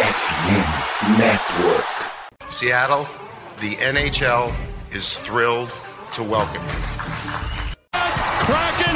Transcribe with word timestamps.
FM 0.00 1.18
Network. 1.18 2.50
Seattle, 2.50 3.06
the 3.60 3.74
NHL 3.76 4.54
is 4.94 5.12
thrilled 5.12 5.70
to 6.14 6.22
welcome 6.22 6.62
you. 6.62 6.82
It's 7.92 8.30
Kraken 8.44 8.89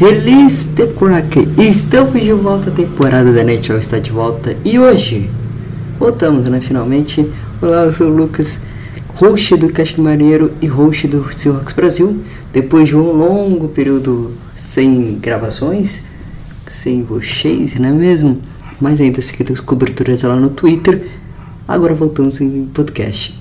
Release 0.00 0.66
the 0.68 0.86
Kraken! 0.86 1.56
Estamos 1.58 2.22
de 2.22 2.32
volta, 2.32 2.70
a 2.70 2.72
temporada 2.72 3.34
da 3.34 3.42
NHL 3.44 3.76
está 3.76 3.98
de 3.98 4.10
volta 4.10 4.56
e 4.64 4.78
hoje 4.78 5.28
voltamos, 5.98 6.48
né? 6.48 6.58
Finalmente. 6.58 7.30
Olá, 7.60 7.84
eu 7.84 7.92
sou 7.92 8.06
o 8.06 8.16
Lucas, 8.16 8.58
host 9.08 9.58
do 9.58 9.68
Cast 9.68 10.00
Marinheiro 10.00 10.54
e 10.62 10.66
host 10.66 11.06
do 11.06 11.22
Seahawks 11.36 11.74
Brasil. 11.74 12.18
Depois 12.50 12.88
de 12.88 12.96
um 12.96 13.12
longo 13.12 13.68
período 13.68 14.32
sem 14.56 15.18
gravações, 15.18 16.02
sem 16.66 17.02
vocês, 17.02 17.74
não 17.74 17.90
é 17.90 17.92
mesmo? 17.92 18.40
Mas 18.80 19.02
ainda 19.02 19.20
seguindo 19.20 19.52
as 19.52 19.60
coberturas 19.60 20.22
lá 20.22 20.34
no 20.34 20.48
Twitter, 20.48 21.08
agora 21.68 21.92
voltamos 21.92 22.40
em 22.40 22.64
podcast. 22.72 23.38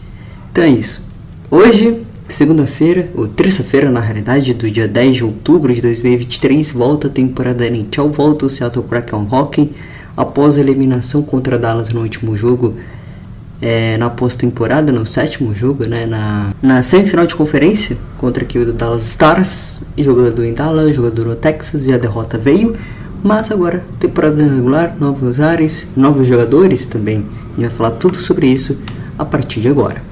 Então 0.51 0.65
é 0.65 0.71
isso. 0.71 1.07
Hoje, 1.49 2.05
segunda-feira, 2.33 3.09
ou 3.15 3.27
terça-feira 3.27 3.89
na 3.89 3.99
realidade, 3.99 4.53
do 4.53 4.69
dia 4.69 4.88
10 4.88 5.17
de 5.17 5.23
outubro 5.25 5.73
de 5.73 5.81
2023, 5.81 6.72
volta 6.72 7.08
a 7.08 7.09
temporada 7.09 7.66
NHL, 7.66 8.09
volta 8.09 8.45
o 8.45 8.49
Seattle 8.49 8.85
Kraken 8.85 9.27
Hockey 9.31 9.72
após 10.16 10.57
a 10.57 10.61
eliminação 10.61 11.22
contra 11.22 11.57
Dallas 11.57 11.89
no 11.89 12.02
último 12.02 12.35
jogo, 12.35 12.75
é, 13.61 13.97
na 13.97 14.09
pós-temporada, 14.09 14.91
no 14.91 15.05
sétimo 15.05 15.53
jogo, 15.53 15.85
né, 15.85 16.05
na, 16.05 16.53
na 16.61 16.83
semifinal 16.83 17.25
de 17.25 17.35
conferência 17.35 17.97
contra 18.17 18.44
a 18.44 18.45
equipe 18.45 18.66
do 18.66 18.73
Dallas 18.73 19.05
Stars, 19.05 19.81
jogador 19.97 20.44
em 20.44 20.53
Dallas, 20.53 20.95
jogador 20.95 21.25
no 21.25 21.35
Texas 21.35 21.88
e 21.88 21.94
a 21.94 21.97
derrota 21.97 22.38
veio. 22.38 22.73
Mas 23.22 23.52
agora, 23.52 23.83
temporada 24.00 24.41
regular, 24.41 24.95
novos 24.97 25.41
ares, 25.41 25.88
novos 25.95 26.25
jogadores 26.25 26.85
também. 26.85 27.17
A 27.17 27.61
gente 27.61 27.69
vai 27.69 27.69
falar 27.69 27.91
tudo 27.91 28.17
sobre 28.17 28.47
isso 28.47 28.77
a 29.17 29.25
partir 29.25 29.59
de 29.59 29.67
agora. 29.67 30.08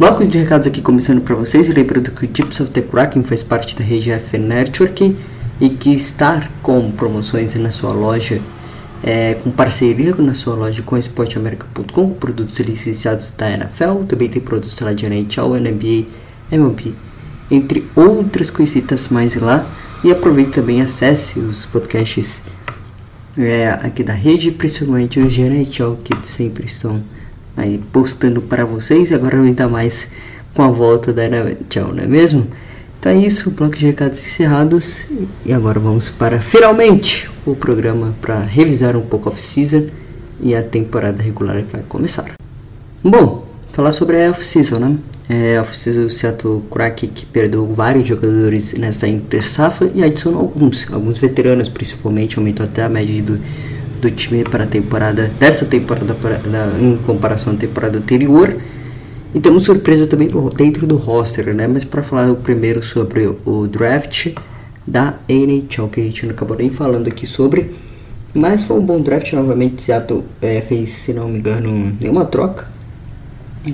Bloco 0.00 0.26
de 0.26 0.38
recados 0.38 0.66
aqui 0.66 0.80
começando 0.80 1.20
para 1.20 1.34
vocês. 1.34 1.68
Lembrando 1.68 2.10
que 2.10 2.24
o 2.24 2.26
Tips 2.26 2.58
of 2.60 2.70
the 2.70 2.80
Kraken 2.80 3.22
faz 3.22 3.42
parte 3.42 3.76
da 3.76 3.84
RGF 3.84 4.38
Network 4.38 5.14
e 5.60 5.68
que 5.68 5.92
está 5.92 6.48
com 6.62 6.90
promoções 6.90 7.54
na 7.56 7.70
sua 7.70 7.92
loja, 7.92 8.40
é, 9.04 9.34
com 9.34 9.50
parceria 9.50 10.14
na 10.14 10.32
sua 10.32 10.54
loja 10.54 10.82
com 10.82 10.96
esporteamerica.com, 10.96 12.14
produtos 12.14 12.58
licenciados 12.60 13.30
da 13.36 13.50
NFL. 13.50 14.04
Também 14.08 14.30
tem 14.30 14.40
produtos 14.40 14.80
lá 14.80 14.94
de 14.94 15.04
NHL, 15.04 15.60
NBA, 15.60 16.06
MLB, 16.50 16.94
entre 17.50 17.86
outras 17.94 18.48
coisitas 18.48 19.08
mais 19.08 19.34
lá. 19.36 19.70
E 20.02 20.10
aproveite 20.10 20.52
também 20.52 20.80
acesse 20.80 21.38
os 21.38 21.66
podcasts 21.66 22.42
é, 23.36 23.68
aqui 23.68 24.02
da 24.02 24.14
rede, 24.14 24.50
principalmente 24.50 25.20
os 25.20 25.30
de 25.30 25.42
NHL 25.42 25.98
que 26.02 26.26
sempre 26.26 26.64
estão 26.64 27.02
aí 27.56 27.78
postando 27.92 28.40
para 28.40 28.64
vocês. 28.64 29.12
Agora 29.12 29.40
ainda 29.40 29.68
mais 29.68 30.08
com 30.54 30.62
a 30.62 30.68
volta 30.68 31.12
da 31.12 31.24
NHL, 31.24 31.94
não 31.94 32.04
é 32.04 32.06
mesmo? 32.06 32.46
Então 32.98 33.12
é 33.12 33.16
isso, 33.16 33.50
bloco 33.50 33.76
de 33.76 33.86
recados 33.86 34.18
encerrados. 34.18 35.06
E 35.44 35.52
agora 35.52 35.80
vamos 35.80 36.10
para 36.10 36.40
finalmente 36.40 37.30
o 37.46 37.54
programa 37.54 38.14
para 38.20 38.40
revisar 38.40 38.96
um 38.96 39.00
pouco 39.00 39.30
off-season 39.30 39.86
e 40.38 40.54
a 40.54 40.62
temporada 40.62 41.22
regular 41.22 41.62
vai 41.70 41.82
começar. 41.88 42.34
Bom, 43.02 43.46
falar 43.72 43.92
sobre 43.92 44.22
a 44.22 44.30
off-season, 44.30 44.78
né? 44.78 44.98
É, 45.28 45.60
off-season 45.60 46.02
do 46.02 46.10
Seattle 46.10 46.62
Kraken 46.70 47.08
que 47.08 47.24
perdeu 47.24 47.66
vários 47.66 48.06
jogadores 48.06 48.74
nessa 48.74 49.08
entre-safra 49.08 49.90
e 49.94 50.02
adicionou 50.02 50.40
alguns, 50.40 50.92
alguns 50.92 51.16
veteranos 51.18 51.68
principalmente, 51.68 52.36
aumentou 52.36 52.66
até 52.66 52.82
a 52.82 52.88
média 52.88 53.22
do, 53.22 53.40
do 54.00 54.10
time 54.10 54.44
para 54.44 54.64
a 54.64 54.66
temporada, 54.66 55.30
dessa 55.38 55.64
temporada 55.64 56.14
para, 56.14 56.38
da, 56.38 56.72
em 56.80 56.96
comparação 56.96 57.52
à 57.52 57.56
temporada 57.56 57.98
anterior. 57.98 58.56
E 59.34 59.40
temos 59.40 59.64
surpresa 59.64 60.06
também 60.06 60.28
dentro 60.56 60.86
do 60.86 60.96
roster, 60.96 61.54
né? 61.54 61.68
Mas 61.68 61.84
para 61.84 62.02
falar 62.02 62.34
primeiro 62.36 62.82
sobre 62.82 63.30
o 63.44 63.66
draft 63.68 64.34
da 64.86 65.14
NHL, 65.28 65.88
que 65.88 66.00
a 66.00 66.04
gente 66.04 66.26
não 66.26 66.32
acabou 66.32 66.56
nem 66.56 66.70
falando 66.70 67.06
aqui 67.06 67.26
sobre. 67.26 67.70
Mas 68.34 68.62
foi 68.62 68.78
um 68.78 68.84
bom 68.84 69.00
draft, 69.00 69.32
novamente 69.32 69.82
Seattle 69.82 70.24
é, 70.40 70.60
fez, 70.60 70.90
se 70.90 71.12
não 71.12 71.28
me 71.28 71.38
engano, 71.38 71.96
nenhuma 72.00 72.24
troca 72.24 72.66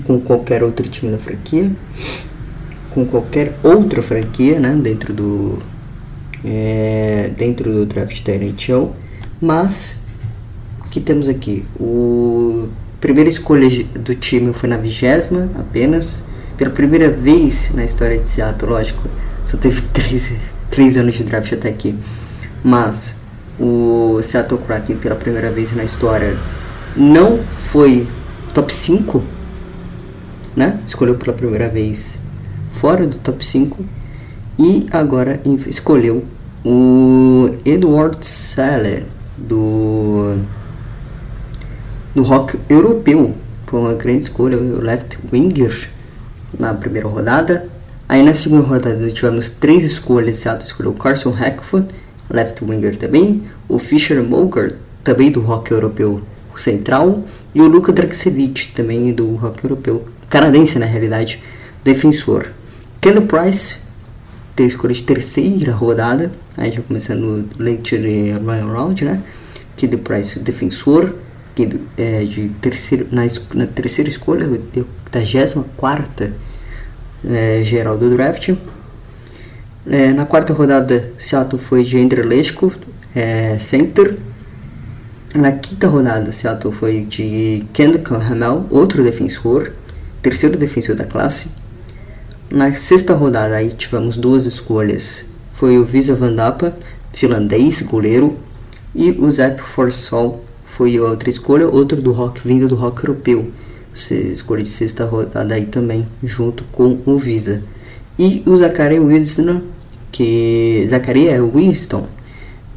com 0.05 0.21
qualquer 0.21 0.63
outro 0.63 0.89
time 0.89 1.13
da 1.13 1.19
franquia, 1.19 1.71
com 2.91 3.07
qualquer 3.07 3.59
outra 3.63 4.03
franquia, 4.03 4.59
né? 4.59 4.75
Dentro 4.75 5.13
do, 5.13 5.59
é, 6.45 7.31
dentro 7.37 7.73
do 7.73 7.87
draft 7.87 8.25
da 8.25 8.35
NHL. 8.35 8.93
Mas, 9.41 9.97
o 9.97 10.06
que 10.97 11.01
temos 11.03 11.29
aqui? 11.29 11.63
O 11.79 12.69
primeira 13.03 13.29
escolha 13.29 13.69
do 13.95 14.15
time 14.15 14.55
foi 14.55 14.67
na 14.67 14.79
vigésima 14.79 15.51
apenas. 15.55 16.23
Pela 16.57 16.71
primeira 16.71 17.11
vez 17.11 17.71
na 17.75 17.85
história 17.85 18.19
de 18.19 18.27
Seattle, 18.27 18.73
lógico, 18.73 19.07
só 19.45 19.59
teve 19.59 19.83
três, 19.93 20.33
três 20.71 20.97
anos 20.97 21.15
de 21.17 21.25
draft 21.25 21.53
até 21.53 21.69
aqui. 21.69 21.95
Mas 22.65 23.15
o 23.61 24.23
Seattle 24.23 24.59
Kraken, 24.63 24.97
pela 24.97 25.15
primeira 25.15 25.51
vez 25.51 25.71
na 25.77 25.85
história, 25.85 26.39
não 26.97 27.41
foi 27.45 28.09
top 28.55 28.73
5, 28.73 29.23
né? 30.57 30.81
Escolheu 30.87 31.17
pela 31.17 31.37
primeira 31.37 31.69
vez 31.69 32.19
fora 32.71 33.07
do 33.07 33.19
top 33.19 33.45
5 33.45 33.85
e 34.59 34.87
agora 34.91 35.43
escolheu 35.67 36.25
o 36.65 37.51
Edward 37.67 38.25
Seller 38.25 39.05
do 39.37 40.39
no 42.17 42.23
rock 42.23 42.59
europeu. 42.71 43.35
Foi 43.67 43.79
uma 43.79 43.93
grande 43.93 44.25
escolha, 44.25 44.57
o 44.57 44.81
left 44.81 45.19
winger 45.31 45.91
na 46.59 46.73
primeira 46.73 47.07
rodada. 47.07 47.69
Aí 48.09 48.23
na 48.23 48.35
segunda 48.35 48.67
rodada 48.67 49.11
tivemos 49.11 49.51
três 49.51 49.85
escolhas. 49.85 50.39
Seattle 50.39 50.65
escolheu 50.65 50.95
Carson 50.95 51.31
Hackford, 51.31 51.89
left 52.31 52.65
winger 52.65 52.97
também. 52.97 53.43
O 53.69 53.79
Fischer 53.79 54.23
Mogart, 54.25 54.75
também 55.05 55.31
do 55.31 55.41
rock 55.41 55.71
europeu 55.71 56.23
central. 56.57 57.23
E 57.55 57.61
o 57.61 57.69
Luka 57.69 57.93
Draksevich, 57.93 58.73
também 58.75 59.13
do 59.13 59.35
rock 59.35 59.63
europeu, 59.63 60.07
canadense 60.31 60.79
na 60.79 60.87
realidade, 60.87 61.43
defensor. 61.85 62.47
Kendall 62.99 63.27
Price, 63.27 63.77
tem 64.55 64.67
escolha 64.67 64.95
de 64.95 65.03
terceira 65.03 65.73
rodada. 65.73 66.33
Aí 66.57 66.73
já 66.73 66.81
começando 66.81 67.47
o 67.59 67.63
late 67.63 67.99
Royal 68.43 68.69
Round, 68.69 69.05
né? 69.05 69.23
Kendall 69.77 70.01
Price, 70.01 70.39
defensor 70.39 71.15
é, 71.97 72.25
de 72.25 72.49
terceiro, 72.61 73.07
na, 73.11 73.23
na 73.55 73.67
terceira 73.67 74.09
escolha, 74.11 74.49
84 74.49 76.33
é, 77.25 77.63
geral 77.65 77.97
do 77.97 78.11
draft. 78.11 78.55
É, 79.89 80.13
na 80.13 80.27
quarta 80.27 80.53
rodada, 80.53 81.13
Seattle 81.17 81.63
foi 81.63 81.85
de 81.85 81.99
Andrew 81.99 82.27
Leschko, 82.27 82.73
é, 83.15 83.59
center. 83.59 84.17
Na 85.35 85.53
quinta 85.53 85.87
rodada, 85.87 86.33
Seattle 86.33 86.73
foi 86.73 87.03
de 87.03 87.65
Kendall 87.73 88.21
Hamel, 88.21 88.67
outro 88.71 89.03
defensor, 89.03 89.73
terceiro 90.21 90.57
defensor 90.57 90.97
da 90.97 91.05
classe. 91.05 91.49
Na 92.51 92.73
sexta 92.75 93.15
rodada, 93.15 93.57
aí 93.57 93.71
tivemos 93.71 94.17
duas 94.17 94.45
escolhas. 94.47 95.25
Foi 95.53 95.79
o 95.79 95.85
Visa 95.85 96.15
Vandapa, 96.15 96.77
finlandês, 97.13 97.83
goleiro, 97.83 98.37
e 98.95 99.11
o 99.11 99.31
Zep 99.31 99.61
Forsol, 99.61 100.45
foi 100.77 101.01
outra 101.01 101.31
escolha, 101.31 101.67
outro 101.67 102.03
do 102.03 102.13
rock 102.13 102.47
vindo 102.47 102.69
do 102.69 102.75
rock 102.75 103.03
europeu. 103.03 103.51
Escolha 103.95 104.63
de 104.63 104.69
sexta 104.69 105.07
rodada 105.07 105.55
aí 105.55 105.65
também, 105.65 106.07
junto 106.23 106.65
com 106.65 106.99
o 107.07 107.17
Visa. 107.17 107.63
E 108.19 108.43
o 108.45 108.55
Zachary 108.55 109.01
Winston, 109.01 109.63
que 110.13 110.87
Zachary 110.91 111.29
é 111.29 111.41
Winston, 111.41 112.07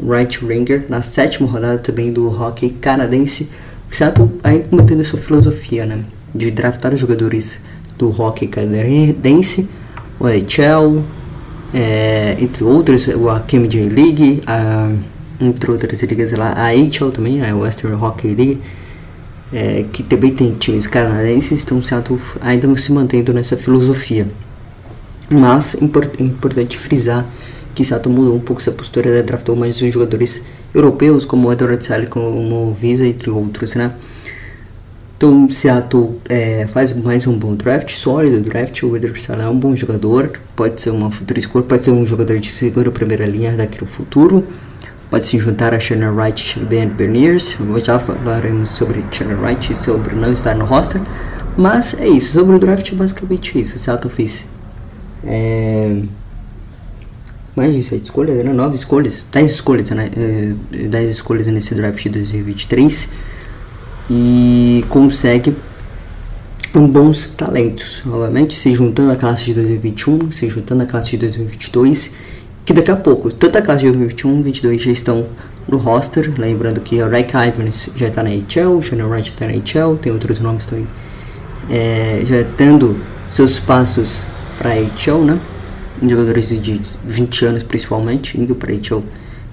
right 0.02 0.46
winger, 0.46 0.86
na 0.88 1.02
sétima 1.02 1.46
rodada 1.50 1.78
também 1.80 2.14
do 2.14 2.30
hockey 2.30 2.70
canadense. 2.70 3.50
O 3.92 3.94
Seattle 3.94 4.32
ainda 4.46 4.66
mantendo 4.72 5.02
a 5.02 5.04
sua 5.04 5.20
filosofia, 5.20 5.86
né, 5.86 6.06
de 6.34 6.52
draftar 6.52 6.96
jogadores 6.96 7.60
do 7.98 8.10
hockey 8.10 8.48
canadense, 8.48 9.68
o 10.18 10.26
NHL, 10.26 11.04
é, 11.74 12.38
entre 12.40 12.64
outros, 12.64 13.10
a 13.10 13.42
KMJ 13.42 13.90
League, 13.90 14.42
a 14.48 14.90
entre 15.40 15.72
outras 15.72 16.02
ligas 16.04 16.32
lá, 16.32 16.54
a 16.54 16.74
HL 16.74 17.12
também, 17.14 17.44
a 17.44 17.56
Western 17.56 17.96
Hockey 17.96 18.36
League, 18.36 18.62
é, 19.52 19.86
que 19.92 20.04
também 20.04 20.34
tem 20.34 20.54
times 20.54 20.86
canadenses, 20.86 21.64
então 21.64 21.82
Seattle 21.82 22.20
ainda 22.42 22.74
se 22.76 22.92
mantendo 22.92 23.34
nessa 23.34 23.58
filosofia. 23.58 24.28
Mas 25.30 25.76
é 25.76 25.84
import, 25.84 26.20
importante 26.20 26.78
frisar 26.78 27.26
que 27.74 27.84
Seattle 27.84 28.14
mudou 28.14 28.36
um 28.36 28.40
pouco 28.40 28.62
essa 28.62 28.72
postura, 28.72 29.10
né? 29.12 29.22
draftou 29.22 29.56
mais 29.56 29.78
jogadores 29.78 30.44
europeus, 30.74 31.24
como 31.24 31.48
o 31.48 31.54
Edward 31.54 31.84
Sally, 31.84 32.08
como 32.08 32.70
o 32.70 32.74
Visa, 32.74 33.06
entre 33.06 33.30
outros, 33.30 33.76
né? 33.76 33.94
Então, 35.18 35.50
Seattle 35.52 36.20
é, 36.30 36.66
faz 36.68 36.96
mais 36.96 37.28
um 37.28 37.38
bom 37.38 37.54
draft, 37.54 37.90
sólido 37.92 38.42
draft. 38.42 38.84
O 38.84 39.20
Sally 39.20 39.42
é 39.42 39.50
um 39.50 39.60
bom 39.60 39.76
jogador, 39.76 40.32
pode 40.56 40.82
ser 40.82 40.92
uma 40.92 41.12
futura 41.12 41.40
escolha, 41.40 41.66
pode 41.66 41.84
ser 41.84 41.92
um 41.92 42.06
jogador 42.06 42.40
de 42.40 42.50
segunda 42.50 42.90
primeira 42.90 43.26
linha 43.26 43.52
daqui 43.52 43.82
no 43.82 43.88
futuro. 43.88 44.46
Pode 45.10 45.26
se 45.26 45.40
juntar 45.40 45.74
a 45.74 45.80
Shannon 45.80 46.14
Wright 46.14 46.60
e 46.60 46.64
Ben 46.64 46.88
Berniers. 46.88 47.58
Já 47.84 47.98
falaremos 47.98 48.70
sobre 48.70 49.04
Shannon 49.12 49.42
Wright 49.42 49.74
e 49.74 49.76
sobre 49.76 50.14
não 50.16 50.32
estar 50.32 50.56
no 50.56 50.66
roster. 50.66 51.02
Mas 51.58 51.94
é 52.00 52.08
isso, 52.08 52.34
sobre 52.34 52.56
o 52.56 52.60
draft 52.60 52.92
é 52.92 52.96
basicamente 52.96 53.60
isso. 53.60 53.78
Seattle 53.80 54.14
fez 54.14 54.46
é, 55.26 56.02
mais 57.56 57.74
de 57.74 57.84
7 57.84 58.04
escolhas, 58.04 58.46
né? 58.46 58.54
9 58.54 58.76
escolhas, 58.76 59.26
10 59.32 59.52
escolhas, 59.52 59.90
né? 59.90 60.10
10 60.72 60.96
é, 60.96 61.12
escolhas 61.12 61.48
nesse 61.48 61.76
draft 61.76 62.02
de 62.04 62.10
2023 62.10 63.10
e 64.10 64.86
consegue 64.90 65.56
um 66.74 66.88
bons 66.88 67.28
talentos, 67.36 68.04
novamente 68.06 68.54
se 68.54 68.74
juntando 68.74 69.12
à 69.12 69.16
classe 69.16 69.46
de 69.46 69.56
2021, 69.56 70.32
se 70.32 70.48
juntando 70.48 70.84
à 70.84 70.86
classe 70.86 71.12
de 71.12 71.18
2022, 71.18 72.12
que 72.70 72.74
daqui 72.74 72.92
a 72.92 72.96
pouco, 72.96 73.34
tanto 73.34 73.58
a 73.58 73.64
classe 73.64 73.80
de 73.80 73.88
2021 73.88 74.30
e 74.30 74.34
2022 74.44 74.82
já 74.84 74.92
estão 74.92 75.26
no 75.68 75.78
roster, 75.78 76.32
lembrando 76.38 76.80
que 76.80 77.02
o 77.02 77.10
Rick 77.10 77.34
Ivans 77.36 77.90
já 77.96 78.10
está 78.10 78.22
na 78.22 78.30
HL, 78.30 78.78
o 78.78 78.84
Shannon 78.84 79.10
Wright 79.10 79.32
está 79.32 79.48
na 79.48 79.54
HL, 79.54 79.98
tem 80.00 80.12
outros 80.12 80.40
nomes 80.40 80.68
também, 80.68 80.88
é, 81.68 82.22
já 82.24 82.44
dando 82.56 83.02
seus 83.28 83.60
passos 83.60 84.24
para 84.56 84.70
a 84.70 84.76
HL, 84.76 85.26
né? 85.26 85.40
jogadores 86.08 86.50
de 86.62 86.80
20 87.06 87.46
anos 87.46 87.64
principalmente, 87.64 88.40
indo 88.40 88.54
para 88.54 88.72
a 88.72 88.76
HL 88.76 89.02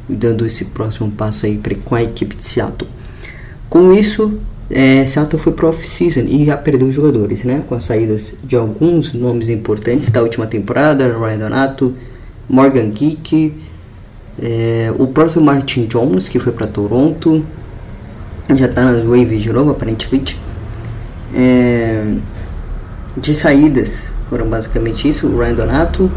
dando 0.07 0.45
esse 0.45 0.67
próximo 0.67 1.11
passo 1.11 1.47
aí 1.47 1.57
pra, 1.57 1.75
com 1.75 1.95
a 1.95 2.03
equipe 2.03 2.37
de 2.37 2.45
Seattle. 2.45 2.91
Com 3.71 3.95
isso, 3.95 4.39
é, 4.71 5.07
Seattle 5.07 5.43
foi 5.43 5.55
pro 5.55 5.71
off-season 5.71 6.27
e 6.29 6.45
já 6.45 6.59
perdeu 6.59 6.93
jogadores, 6.93 7.45
né? 7.45 7.65
Com 7.67 7.77
as 7.77 7.85
saídas 7.85 8.35
de 8.45 8.57
alguns 8.57 9.15
nomes 9.15 9.49
importantes 9.49 10.11
da 10.11 10.21
última 10.21 10.47
temporada, 10.47 11.17
Ryan 11.19 11.39
Donato, 11.39 11.95
Morgan 12.49 12.91
Geek, 12.91 13.55
é, 14.41 14.93
o 14.99 15.07
próprio 15.07 15.43
Martin 15.43 15.87
Jones, 15.87 16.29
que 16.29 16.39
foi 16.39 16.53
para 16.53 16.67
Toronto, 16.67 17.45
já 18.55 18.67
está 18.67 18.85
nas 18.85 19.05
waves 19.05 19.43
de 19.43 19.53
novo, 19.53 19.71
aparentemente. 19.71 20.39
É, 21.35 22.15
de 23.17 23.35
saídas, 23.35 24.13
foram 24.29 24.49
basicamente 24.49 25.09
isso, 25.09 25.27
o 25.27 25.39
Ryan 25.39 25.55
Donato, 25.55 26.11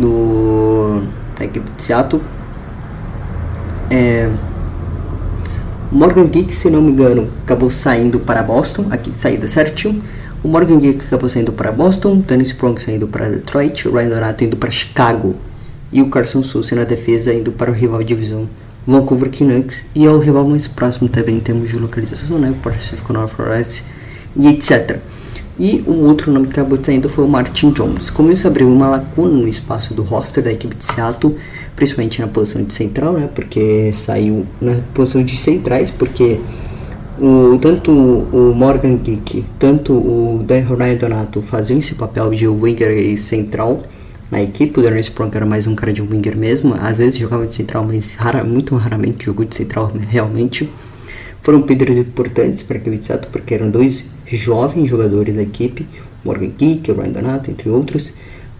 do, 0.00 1.02
da 1.38 1.44
equipe 1.44 1.70
de 1.76 1.82
Seattle. 1.82 2.22
É, 3.90 4.30
Morgan 5.90 6.26
Geek, 6.26 6.54
se 6.54 6.70
não 6.70 6.82
me 6.82 6.92
engano, 6.92 7.28
acabou 7.44 7.70
saindo 7.70 8.20
para 8.20 8.42
Boston, 8.42 8.86
aqui 8.90 9.10
saída 9.14 9.48
certinho. 9.48 10.02
O 10.42 10.46
Morgan 10.46 10.78
Geek 10.78 11.04
acabou 11.06 11.28
saindo 11.28 11.52
para 11.52 11.72
Boston, 11.72 12.18
Danny 12.20 12.44
Sprong 12.44 12.80
saindo 12.80 13.08
para 13.08 13.28
Detroit, 13.28 13.88
o 13.88 13.92
Ryan 13.92 14.08
Donato 14.08 14.44
indo 14.44 14.56
para 14.56 14.70
Chicago 14.70 15.34
e 15.90 16.00
o 16.00 16.10
Carson 16.10 16.44
Souza 16.44 16.76
na 16.76 16.84
defesa 16.84 17.34
indo 17.34 17.50
para 17.50 17.72
o 17.72 17.74
rival 17.74 18.04
divisão 18.04 18.48
Vancouver 18.86 19.30
Canucks 19.36 19.86
e 19.96 20.06
é 20.06 20.10
o 20.10 20.18
rival 20.18 20.46
mais 20.46 20.68
próximo 20.68 21.08
também 21.08 21.36
em 21.36 21.40
termos 21.40 21.68
de 21.68 21.76
localização, 21.76 22.38
né, 22.38 22.50
o 22.50 22.54
Pacific 22.54 23.12
Northwest 23.12 23.82
e 24.36 24.46
etc. 24.46 25.00
E 25.58 25.82
um 25.88 26.04
outro 26.04 26.30
nome 26.32 26.46
que 26.46 26.52
acabou 26.52 26.78
saindo 26.80 27.08
foi 27.08 27.24
o 27.24 27.28
Martin 27.28 27.72
Jones. 27.72 28.08
Como 28.08 28.30
isso 28.30 28.46
abriu 28.46 28.68
uma 28.68 28.88
lacuna 28.88 29.32
no 29.32 29.48
espaço 29.48 29.92
do 29.92 30.04
roster 30.04 30.44
da 30.44 30.52
equipe 30.52 30.76
de 30.76 30.84
Seattle, 30.84 31.34
principalmente 31.74 32.20
na 32.20 32.28
posição 32.28 32.62
de 32.62 32.72
central, 32.72 33.14
né? 33.14 33.28
Porque 33.34 33.92
saiu 33.92 34.46
na 34.60 34.76
posição 34.94 35.24
de 35.24 35.36
centrais, 35.36 35.90
porque 35.90 36.38
o, 37.20 37.58
tanto 37.58 37.90
o 37.92 38.54
Morgan 38.54 38.96
Geek, 38.96 39.44
tanto 39.58 39.92
o 39.92 40.42
Dan 40.46 40.62
Ryan 40.62 40.96
Donato 40.96 41.42
faziam 41.42 41.78
esse 41.78 41.94
papel 41.94 42.30
de 42.30 42.46
winger 42.46 43.16
central 43.18 43.82
na 44.30 44.42
equipe. 44.42 44.78
O 44.78 44.82
Darren 44.82 45.00
Sprong 45.00 45.34
era 45.34 45.46
mais 45.46 45.66
um 45.66 45.74
cara 45.74 45.92
de 45.92 46.02
winger 46.02 46.36
mesmo. 46.36 46.74
Às 46.80 46.98
vezes 46.98 47.18
jogava 47.18 47.46
de 47.46 47.54
central, 47.54 47.84
mas 47.84 48.14
rara, 48.14 48.44
muito 48.44 48.74
raramente 48.76 49.26
jogou 49.26 49.44
de 49.44 49.54
central 49.54 49.92
realmente. 50.08 50.68
Foram 51.42 51.62
pedras 51.62 51.96
importantes 51.96 52.62
para 52.62 52.76
equipe 52.76 52.96
de 52.96 53.04
Seattle, 53.04 53.30
porque 53.32 53.54
eram 53.54 53.70
dois 53.70 54.10
jovens 54.26 54.88
jogadores 54.88 55.34
da 55.34 55.42
equipe, 55.42 55.86
Morgan 56.24 56.50
Geek, 56.58 56.92
Ryan 56.92 57.10
Donato, 57.10 57.50
entre 57.50 57.70
outros, 57.70 58.12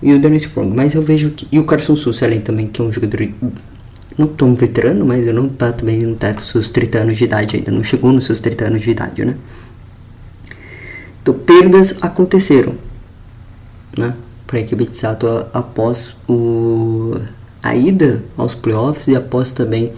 e 0.02 0.12
o 0.12 0.20
Danny 0.20 0.36
Sprong. 0.38 0.74
Mas 0.74 0.94
eu 0.94 1.02
vejo 1.02 1.30
que. 1.30 1.46
E 1.50 1.58
o 1.58 1.64
Carson 1.64 1.96
Susselen 1.96 2.40
também, 2.40 2.66
que 2.66 2.80
é 2.80 2.84
um 2.84 2.92
jogador 2.92 3.28
não 4.18 4.26
tão 4.26 4.54
veterano, 4.54 5.06
mas 5.06 5.26
eu 5.26 5.32
não 5.32 5.48
tá 5.48 5.72
também 5.72 6.00
não 6.00 6.16
tá 6.16 6.36
seus 6.40 6.70
30 6.70 6.98
anos 6.98 7.16
de 7.16 7.24
idade 7.24 7.56
ainda, 7.56 7.70
não 7.70 7.84
chegou 7.84 8.12
nos 8.12 8.26
seus 8.26 8.40
30 8.40 8.64
anos 8.64 8.82
de 8.82 8.90
idade, 8.90 9.24
né? 9.24 9.36
Então, 11.22 11.34
perdas 11.34 11.94
aconteceram, 12.00 12.74
né? 13.96 14.14
Para 14.46 14.58
a 14.58 14.60
equipe 14.62 14.86
de 14.86 14.96
Sato 14.96 15.46
após 15.52 16.16
o, 16.28 17.16
a 17.62 17.76
ida 17.76 18.24
aos 18.36 18.54
playoffs 18.54 19.06
e 19.06 19.14
após 19.14 19.52
também 19.52 19.92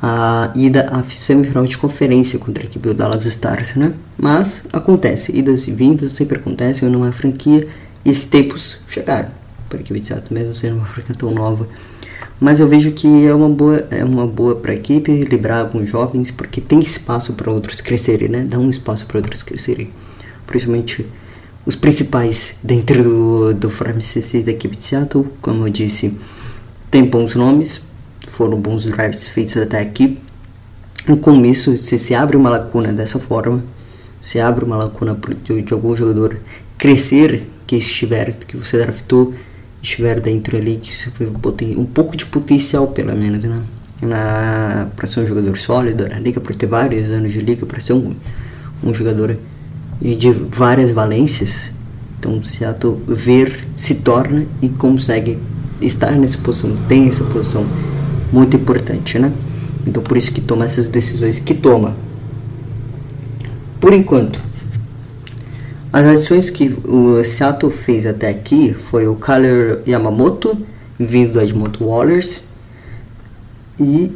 a 0.00 0.52
ida 0.54 0.88
à 0.90 1.02
semifinal 1.02 1.66
de 1.66 1.76
conferência 1.76 2.38
contra 2.38 2.62
a 2.62 2.66
equipe 2.66 2.88
do 2.88 2.94
Dallas 2.94 3.24
Stars, 3.26 3.74
né? 3.74 3.94
Mas 4.16 4.62
acontece, 4.72 5.36
idas 5.36 5.66
e 5.66 5.72
vindas 5.72 6.12
sempre 6.12 6.38
acontecem 6.38 6.88
numa 6.88 7.10
franquia 7.10 7.66
e 8.04 8.10
esses 8.10 8.24
tempos 8.24 8.78
chegaram 8.86 9.30
para 9.68 9.78
a 9.78 9.80
equipe 9.80 9.98
de 9.98 10.06
Seattle, 10.06 10.34
mesmo 10.34 10.54
sendo 10.54 10.76
uma 10.76 10.86
franquia 10.86 11.14
tão 11.14 11.30
nova. 11.30 11.66
Mas 12.40 12.60
eu 12.60 12.66
vejo 12.66 12.92
que 12.92 13.26
é 13.26 13.34
uma 13.34 13.48
boa, 13.48 13.86
é 13.90 14.04
uma 14.04 14.26
boa 14.26 14.56
para 14.56 14.72
a 14.72 14.74
equipe 14.74 15.12
liberar 15.24 15.60
alguns 15.60 15.88
jovens, 15.88 16.30
porque 16.30 16.60
tem 16.60 16.80
espaço 16.80 17.32
para 17.32 17.50
outros 17.50 17.80
crescerem, 17.80 18.28
né? 18.28 18.44
Dá 18.48 18.58
um 18.58 18.68
espaço 18.68 19.06
para 19.06 19.18
outros 19.18 19.42
crescerem, 19.42 19.90
principalmente 20.46 21.06
os 21.66 21.74
principais 21.74 22.56
dentro 22.62 23.02
do, 23.02 23.54
do 23.54 23.70
frame 23.70 24.00
da 24.44 24.50
equipe 24.50 24.76
de 24.76 24.82
Seattle, 24.82 25.26
como 25.40 25.66
eu 25.66 25.70
disse, 25.70 26.18
tem 26.90 27.04
bons 27.04 27.34
nomes, 27.34 27.80
foram 28.28 28.60
bons 28.60 28.84
drafts 28.84 29.28
feitos 29.28 29.56
até 29.56 29.80
aqui. 29.80 30.18
E 31.08 31.16
com 31.16 31.44
isso, 31.44 31.76
se 31.78 31.98
se 31.98 32.14
abre 32.14 32.36
uma 32.36 32.50
lacuna 32.50 32.92
dessa 32.92 33.18
forma, 33.18 33.64
se 34.20 34.40
abre 34.40 34.64
uma 34.64 34.76
lacuna 34.76 35.16
de, 35.42 35.62
de 35.62 35.72
algum 35.72 35.96
jogador 35.96 36.38
crescer 36.76 37.46
que 37.66 37.76
estiver, 37.76 38.32
que 38.32 38.56
você 38.56 38.78
draftou, 38.78 39.34
estiver 39.84 40.20
dentro 40.20 40.56
ali, 40.56 40.80
que 40.82 41.74
um 41.76 41.84
pouco 41.84 42.16
de 42.16 42.26
potencial 42.26 42.88
pelo 42.88 43.14
menos, 43.16 43.42
né? 43.44 43.62
Na, 44.02 44.88
para 44.96 45.06
ser 45.06 45.20
um 45.20 45.26
jogador 45.26 45.56
sólido 45.56 46.08
na 46.08 46.18
liga, 46.18 46.40
para 46.40 46.54
ter 46.54 46.66
vários 46.66 47.08
anos 47.10 47.32
de 47.32 47.40
liga, 47.40 47.64
para 47.64 47.80
ser 47.80 47.92
um, 47.92 48.14
um 48.82 48.92
jogador 48.92 49.38
de 50.00 50.30
várias 50.30 50.90
valências. 50.90 51.72
Então, 52.18 52.42
Seattle 52.42 53.00
ver 53.06 53.66
se 53.76 53.96
torna 53.96 54.46
e 54.60 54.68
consegue 54.68 55.38
estar 55.80 56.12
nessa 56.12 56.38
posição, 56.38 56.76
tem 56.88 57.08
essa 57.08 57.24
posição 57.24 57.66
muito 58.32 58.56
importante, 58.56 59.18
né? 59.18 59.32
Então 59.86 60.02
por 60.02 60.16
isso 60.16 60.32
que 60.32 60.40
toma 60.40 60.64
essas 60.64 60.88
decisões 60.88 61.38
que 61.38 61.54
toma. 61.54 61.94
Por 63.80 63.92
enquanto, 63.92 64.40
as 65.94 66.06
adições 66.06 66.50
que 66.50 66.76
o 66.84 67.22
Seattle 67.22 67.70
fez 67.70 68.04
até 68.04 68.28
aqui 68.28 68.74
foi 68.74 69.06
o 69.06 69.14
Kyler 69.14 69.80
Yamamoto, 69.86 70.58
vindo 70.98 71.34
do 71.34 71.40
Edmonton 71.40 71.84
Wallers, 71.84 72.42
e 73.78 74.10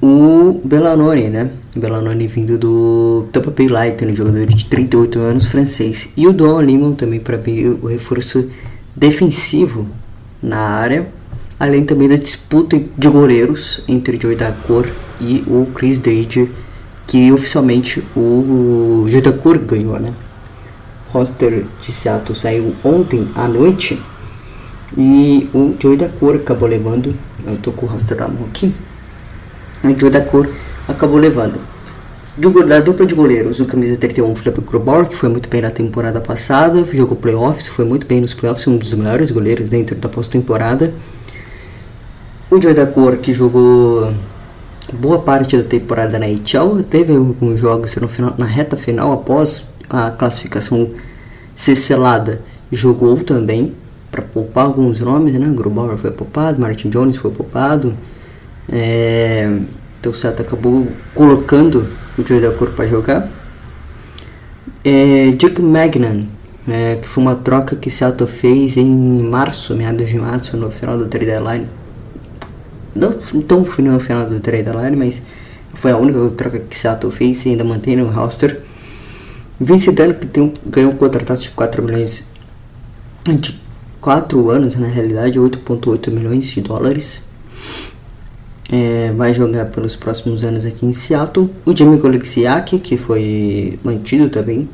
o 0.00 0.60
Bellanone, 0.64 1.28
né? 1.28 1.50
Bellanone 1.76 2.26
vindo 2.26 2.56
do 2.56 3.26
Tampa 3.32 3.50
Bay 3.50 3.68
Lightning, 3.68 4.16
jogador 4.16 4.46
de 4.46 4.64
38 4.64 5.18
anos 5.18 5.44
francês. 5.44 6.08
E 6.16 6.26
o 6.26 6.32
Don 6.32 6.60
Limon 6.60 6.94
também 6.94 7.20
para 7.20 7.36
vir 7.36 7.78
o 7.82 7.86
reforço 7.86 8.50
defensivo 8.96 9.86
na 10.42 10.58
área 10.58 11.06
além 11.58 11.84
também 11.84 12.08
da 12.08 12.16
disputa 12.16 12.80
de 12.96 13.08
goleiros 13.08 13.82
entre 13.88 14.16
o 14.16 14.20
Joey 14.20 14.36
Dacor 14.36 14.86
e 15.20 15.42
o 15.46 15.66
Chris 15.74 15.98
Drake, 15.98 16.50
que 17.06 17.32
oficialmente 17.32 18.02
o 18.16 19.04
Joey 19.08 19.20
Dacor 19.20 19.58
ganhou, 19.58 19.98
né? 19.98 20.14
Roster 21.12 21.64
de 21.80 21.92
Seattle 21.92 22.36
saiu 22.36 22.74
ontem 22.84 23.28
à 23.34 23.48
noite 23.48 24.02
e 24.96 25.48
o 25.54 25.74
Joey 25.78 25.96
Dacor 25.96 26.36
acabou 26.36 26.68
levando, 26.68 27.14
eu 27.46 27.56
tô 27.58 27.72
com 27.72 27.86
o 27.86 27.88
roster 27.88 28.16
da 28.16 28.28
mão 28.28 28.46
aqui, 28.46 28.74
o 29.84 29.98
Joey 29.98 30.10
Dacor 30.10 30.48
acabou 30.86 31.18
levando 31.18 31.58
da 32.66 32.78
dupla 32.78 33.04
de 33.04 33.16
goleiros, 33.16 33.58
o 33.58 33.64
camisa 33.64 33.96
31, 33.96 34.32
Felipe 34.36 34.60
Grobauer, 34.60 35.08
que 35.08 35.16
foi 35.16 35.28
muito 35.28 35.48
bem 35.48 35.60
na 35.60 35.70
temporada 35.70 36.20
passada, 36.20 36.84
jogou 36.84 37.16
playoffs, 37.16 37.66
foi 37.66 37.84
muito 37.84 38.06
bem 38.06 38.20
nos 38.20 38.32
playoffs, 38.32 38.64
um 38.68 38.76
dos 38.76 38.94
melhores 38.94 39.32
goleiros 39.32 39.68
dentro 39.68 39.96
da 39.96 40.08
pós-temporada. 40.08 40.94
O 42.48 42.62
Joy 42.62 42.74
da 42.74 42.86
Cor, 42.86 43.16
que 43.16 43.32
jogou 43.32 44.14
boa 44.92 45.18
parte 45.18 45.56
da 45.56 45.64
temporada 45.64 46.16
na 46.16 46.26
HL, 46.26 46.80
teve 46.88 47.12
alguns 47.12 47.58
jogos 47.58 47.96
no 47.96 48.06
final, 48.06 48.32
na 48.38 48.46
reta 48.46 48.76
final, 48.76 49.12
após 49.12 49.64
a 49.88 50.10
classificação 50.10 50.88
ser 51.54 51.74
selada, 51.74 52.40
jogou 52.70 53.16
também 53.24 53.74
para 54.10 54.22
poupar 54.22 54.66
alguns 54.66 55.00
nomes, 55.00 55.34
né? 55.34 55.50
Grubauer 55.54 55.96
foi 55.96 56.10
poupado, 56.10 56.60
Martin 56.60 56.88
Jones 56.90 57.16
foi 57.16 57.30
poupado. 57.30 57.94
É, 58.70 59.60
então 60.00 60.12
o 60.12 60.40
acabou 60.40 60.86
colocando 61.14 61.88
o 62.16 62.26
Joey 62.26 62.40
da 62.40 62.52
Cor 62.52 62.70
para 62.70 62.86
jogar. 62.86 63.28
É, 64.84 65.30
Dick 65.32 65.60
Magnan, 65.60 66.24
é, 66.68 66.96
que 66.96 67.08
foi 67.08 67.22
uma 67.22 67.34
troca 67.34 67.74
que 67.74 67.90
Seattle 67.90 68.28
fez 68.28 68.76
em 68.76 69.22
março, 69.22 69.74
meados 69.74 70.08
de 70.08 70.18
março, 70.18 70.56
no 70.56 70.70
final 70.70 70.96
do 70.96 71.06
trade 71.06 71.26
deadline. 71.26 71.66
Não 72.94 73.12
tão 73.42 73.60
no 73.60 74.00
final 74.00 74.26
do 74.26 74.40
trade 74.40 74.64
deadline, 74.64 74.96
mas 74.96 75.22
foi 75.74 75.90
a 75.90 75.96
única 75.96 76.30
troca 76.30 76.58
que 76.60 76.76
Seattle 76.76 77.12
fez 77.12 77.44
e 77.46 77.50
ainda 77.50 77.64
mantém 77.64 77.96
no 77.96 78.08
roster. 78.08 78.60
Vince 79.60 79.90
Dunn, 79.90 80.14
que 80.14 80.26
tem 80.26 80.52
ganhou 80.66 80.92
um 80.92 80.96
contrato 80.96 81.34
de 81.36 81.50
4 81.50 81.82
milhões 81.82 82.26
de 83.24 83.58
4 84.00 84.50
anos, 84.50 84.76
na 84.76 84.86
realidade, 84.86 85.38
8,8 85.38 86.10
milhões 86.10 86.46
de 86.46 86.60
dólares. 86.60 87.22
É, 88.70 89.12
vai 89.16 89.34
jogar 89.34 89.66
pelos 89.66 89.96
próximos 89.96 90.44
anos 90.44 90.64
aqui 90.64 90.86
em 90.86 90.92
Seattle. 90.92 91.50
O 91.64 91.76
Jamie 91.76 91.98
Colexiak, 91.98 92.78
que 92.78 92.96
foi 92.96 93.78
mantido 93.82 94.30
também, 94.30 94.68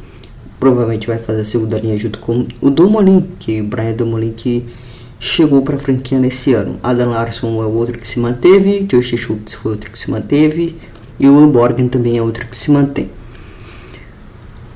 provavelmente 0.61 1.07
vai 1.07 1.19
fazer 1.19 1.41
a 1.41 1.45
segunda 1.45 1.79
linha 1.79 1.97
junto 1.97 2.19
com 2.19 2.47
o 2.61 2.69
Domolin, 2.69 3.27
que 3.39 3.61
o 3.61 3.65
Brian 3.65 3.93
Domolin 3.93 4.33
que 4.33 4.65
chegou 5.19 5.63
para 5.63 5.77
a 5.77 5.79
franquia 5.79 6.19
nesse 6.19 6.53
ano. 6.53 6.79
Adam 6.83 7.11
Larson 7.11 7.63
é 7.63 7.67
outro 7.67 7.99
que 7.99 8.07
se 8.07 8.19
manteve, 8.19 8.85
Josh 8.85 9.17
Schultz 9.17 9.55
foi 9.55 9.73
outro 9.73 9.91
que 9.91 9.99
se 9.99 10.11
manteve 10.11 10.77
e 11.19 11.27
o 11.27 11.47
Borgen 11.47 11.89
também 11.89 12.19
é 12.19 12.23
outro 12.23 12.47
que 12.47 12.57
se 12.57 12.71
mantém. 12.71 13.09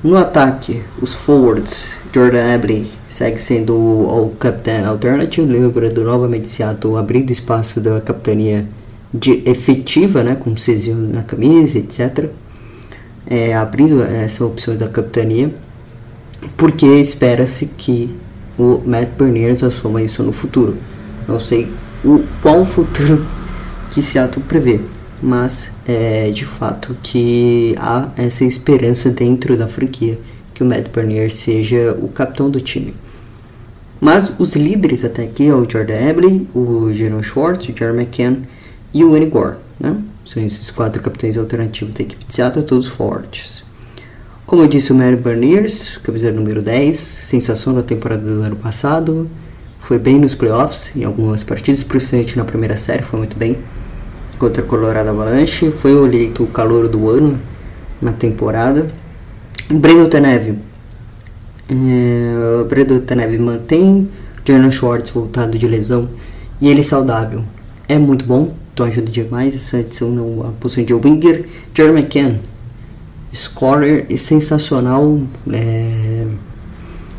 No 0.01 0.15
ataque, 0.15 0.81
os 1.01 1.13
forwards, 1.13 1.93
Jordan 2.13 2.55
Abley 2.55 2.89
segue 3.05 3.37
sendo 3.37 3.75
o, 3.75 4.33
capitão 4.39 4.87
alternativo, 4.87 5.45
lembrando 5.51 6.05
novamente 6.05 6.47
Seattle 6.47 6.95
abrindo 6.95 7.31
espaço 7.31 7.81
da 7.81 7.99
capitania 7.99 8.65
de 9.13 9.43
efetiva, 9.45 10.23
né, 10.23 10.35
com 10.35 10.55
Cezinho 10.55 10.95
na 11.13 11.21
camisa, 11.23 11.79
etc. 11.79 12.29
É, 13.27 13.53
abrindo 13.53 14.01
essa 14.01 14.45
opção 14.45 14.77
da 14.77 14.87
capitania, 14.87 15.53
porque 16.55 16.85
espera-se 16.85 17.65
que 17.65 18.09
o 18.57 18.81
Matt 18.85 19.09
Berniers 19.17 19.63
assuma 19.63 20.01
isso 20.01 20.23
no 20.23 20.31
futuro. 20.31 20.77
Não 21.27 21.41
sei 21.41 21.69
o 22.05 22.23
qual 22.41 22.63
futuro 22.63 23.25
que 23.91 24.01
Seattle 24.01 24.45
prevê, 24.47 24.79
mas 25.21 25.73
é 25.89 26.29
de 26.29 26.45
fato 26.45 26.95
que 27.01 27.73
há 27.79 28.09
essa 28.15 28.45
esperança 28.45 29.09
dentro 29.09 29.57
da 29.57 29.67
franquia 29.67 30.19
que 30.53 30.61
o 30.61 30.65
Matt 30.65 30.89
Bernier 30.89 31.31
seja 31.31 31.97
o 31.99 32.07
capitão 32.09 32.47
do 32.47 32.61
time. 32.61 32.93
Mas 33.99 34.31
os 34.37 34.55
líderes 34.55 35.03
até 35.03 35.23
aqui 35.23 35.47
é 35.47 35.53
o 35.53 35.67
Jordan 35.67 36.09
Abley, 36.09 36.47
o 36.53 36.93
Jaron 36.93 37.23
Schwartz, 37.23 37.69
o 37.69 37.75
Jeremy 37.75 38.03
McCann 38.03 38.43
e 38.93 39.03
o 39.03 39.15
Annie 39.15 39.29
Gore. 39.29 39.57
Né? 39.79 39.97
São 40.23 40.45
esses 40.45 40.69
quatro 40.69 41.01
capitães 41.01 41.35
alternativos 41.37 41.95
da 41.95 42.01
equipe 42.03 42.23
de 42.23 42.35
Seattle, 42.35 42.63
todos 42.63 42.87
fortes. 42.87 43.63
Como 44.45 44.61
eu 44.61 44.67
disse, 44.67 44.91
o 44.91 44.95
Mary 44.95 45.15
Berniers, 45.15 45.97
camisa 45.97 46.31
número 46.31 46.61
10, 46.61 46.97
sensação 46.97 47.73
da 47.73 47.81
temporada 47.81 48.21
do 48.21 48.43
ano 48.43 48.55
passado, 48.55 49.27
foi 49.79 49.97
bem 49.97 50.19
nos 50.19 50.35
playoffs, 50.35 50.95
em 50.95 51.03
algumas 51.03 51.43
partidas, 51.43 51.83
principalmente 51.83 52.37
na 52.37 52.45
primeira 52.45 52.77
série, 52.77 53.01
foi 53.01 53.17
muito 53.17 53.35
bem 53.35 53.57
contra 54.39 54.63
a 54.63 54.65
Colorado 54.65 55.09
Avalanche, 55.09 55.69
foi 55.69 55.91
eleito 55.91 56.43
o 56.43 56.47
calor 56.47 56.87
do 56.87 57.09
ano 57.09 57.39
na 58.01 58.13
temporada. 58.13 58.87
Breno 59.69 60.07
Teneve. 60.07 60.57
É, 61.69 62.63
Breno 62.67 63.01
Teneve 63.01 63.37
mantém 63.37 64.09
Jordan 64.45 64.71
Schwartz 64.71 65.11
voltado 65.11 65.57
de 65.57 65.67
lesão 65.67 66.09
e 66.59 66.69
ele 66.69 66.81
saudável. 66.81 67.43
É 67.87 67.97
muito 67.97 68.25
bom, 68.25 68.53
então 68.73 68.85
ajuda 68.85 69.11
demais 69.11 69.53
essa 69.53 69.79
edição 69.79 70.09
na 70.09 70.51
posição 70.53 70.83
de 70.83 70.93
Winger. 70.93 71.45
Jeremy 71.75 71.99
McCann, 71.99 72.39
scorer 73.33 74.05
e 74.09 74.17
sensacional, 74.17 75.19
é, 75.51 76.25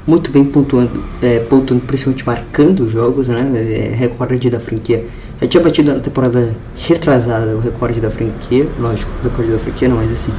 muito 0.06 0.30
bem 0.30 0.44
pontuando, 0.44 1.04
é, 1.20 1.38
pontuando, 1.40 1.84
principalmente 1.84 2.26
marcando 2.26 2.80
os 2.80 2.92
jogos, 2.92 3.28
né? 3.28 3.50
É, 3.54 3.94
recorde 3.94 4.48
da 4.48 4.58
franquia. 4.58 5.04
Já 5.40 5.48
tinha 5.48 5.62
batido 5.62 5.94
na 5.94 6.00
temporada 6.00 6.54
retrasada 6.76 7.56
o 7.56 7.60
recorde 7.60 8.00
da 8.00 8.10
franquia, 8.10 8.68
lógico, 8.78 9.10
o 9.20 9.28
recorde 9.28 9.50
da 9.50 9.58
franquia 9.58 9.88
não, 9.88 9.96
mas 9.96 10.12
assim, 10.12 10.32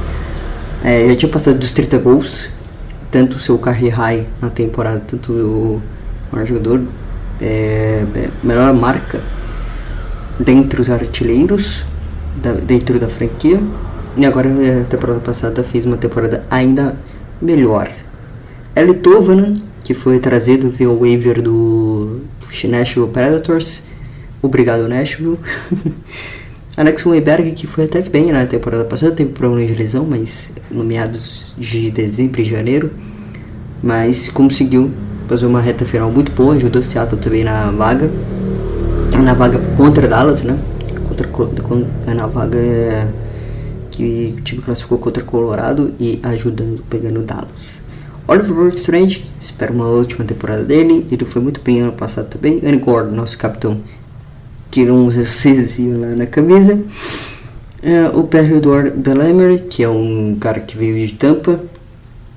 é, 0.84 1.08
já 1.08 1.16
tinha 1.16 1.32
passado 1.32 1.58
dos 1.58 1.72
30 1.72 1.98
gols, 1.98 2.50
tanto 3.10 3.36
o 3.36 3.38
seu 3.40 3.58
career 3.58 3.94
high 3.94 4.26
na 4.40 4.48
temporada, 4.48 5.02
tanto 5.06 5.32
o 5.32 5.82
maior 6.30 6.46
jogador, 6.46 6.82
é, 7.40 8.04
é, 8.14 8.30
melhor 8.44 8.72
marca 8.72 9.20
dentre 10.38 10.80
os 10.80 10.88
artilheiros 10.88 11.84
da, 12.40 12.52
dentro 12.52 12.98
da 12.98 13.08
franquia. 13.08 13.60
E 14.16 14.24
agora, 14.24 14.48
é, 14.48 14.82
a 14.82 14.84
temporada 14.84 15.20
passada, 15.20 15.64
fez 15.64 15.84
uma 15.84 15.96
temporada 15.96 16.44
ainda 16.50 16.96
melhor. 17.40 17.88
Eli 18.76 18.94
Tovanen, 18.94 19.62
que 19.82 19.94
foi 19.94 20.18
trazido 20.20 20.68
via 20.68 20.88
waiver 20.88 21.42
do 21.42 22.20
Nashville 22.64 23.08
Predators. 23.08 23.82
Obrigado, 24.42 24.88
Nashville. 24.88 25.38
Alex 26.76 27.06
Weinberg, 27.06 27.52
que 27.52 27.66
foi 27.66 27.84
até 27.84 28.02
que 28.02 28.10
bem 28.10 28.32
na 28.32 28.44
temporada 28.44 28.84
passada, 28.84 29.12
teve 29.12 29.30
problema 29.30 29.64
de 29.64 29.74
lesão, 29.74 30.04
mas 30.04 30.50
no 30.70 30.82
meados 30.82 31.54
de 31.56 31.90
dezembro 31.90 32.40
e 32.40 32.44
janeiro, 32.44 32.90
mas 33.82 34.28
conseguiu 34.28 34.90
fazer 35.28 35.46
uma 35.46 35.60
reta 35.60 35.84
final 35.84 36.10
muito 36.10 36.32
boa, 36.32 36.54
ajudou 36.54 36.82
Seattle 36.82 37.20
também 37.20 37.44
na 37.44 37.70
vaga, 37.70 38.10
na 39.22 39.32
vaga 39.34 39.58
contra 39.76 40.08
Dallas, 40.08 40.42
né? 40.42 40.58
Contra, 41.06 41.28
contra 41.28 42.14
na 42.14 42.26
vaga 42.26 42.58
que 43.90 44.34
o 44.38 44.40
time 44.40 44.62
classificou 44.62 44.98
contra 44.98 45.22
Colorado 45.22 45.94
e 46.00 46.18
ajudando, 46.22 46.82
pegando 46.88 47.20
Dallas. 47.20 47.80
Oliver 48.26 48.72
Strange, 48.74 49.26
espero 49.38 49.74
uma 49.74 49.86
última 49.86 50.24
temporada 50.24 50.64
dele, 50.64 51.06
ele 51.12 51.24
foi 51.24 51.42
muito 51.42 51.60
bem 51.60 51.82
ano 51.82 51.92
passado 51.92 52.28
também. 52.28 52.60
Andy 52.64 52.78
Gordon, 52.78 53.14
nosso 53.14 53.36
capitão, 53.36 53.80
não 54.80 55.06
usa 55.06 55.24
Cezinho 55.24 56.00
lá 56.00 56.08
na 56.08 56.26
camisa. 56.26 56.74
Uh, 57.82 58.18
o 58.18 58.24
Perry 58.24 58.56
Edward 58.56 58.90
Bellemery, 58.92 59.58
que 59.60 59.82
é 59.82 59.88
um 59.88 60.36
cara 60.38 60.60
que 60.60 60.76
veio 60.76 61.06
de 61.06 61.14
Tampa 61.14 61.60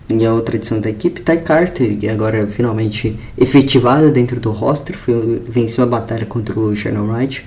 e 0.09 0.23
é 0.23 0.31
outra 0.31 0.55
edição 0.55 0.79
da 0.79 0.89
equipe. 0.89 1.21
Ty 1.21 1.37
Carter, 1.37 1.97
que 1.97 2.07
agora 2.07 2.39
é 2.39 2.47
finalmente 2.47 3.15
efetivada 3.37 4.09
dentro 4.11 4.39
do 4.39 4.51
roster, 4.51 4.97
foi, 4.97 5.41
venceu 5.47 5.83
a 5.83 5.87
batalha 5.87 6.25
contra 6.25 6.59
o 6.59 6.75
Shannon 6.75 7.11
Wright 7.11 7.45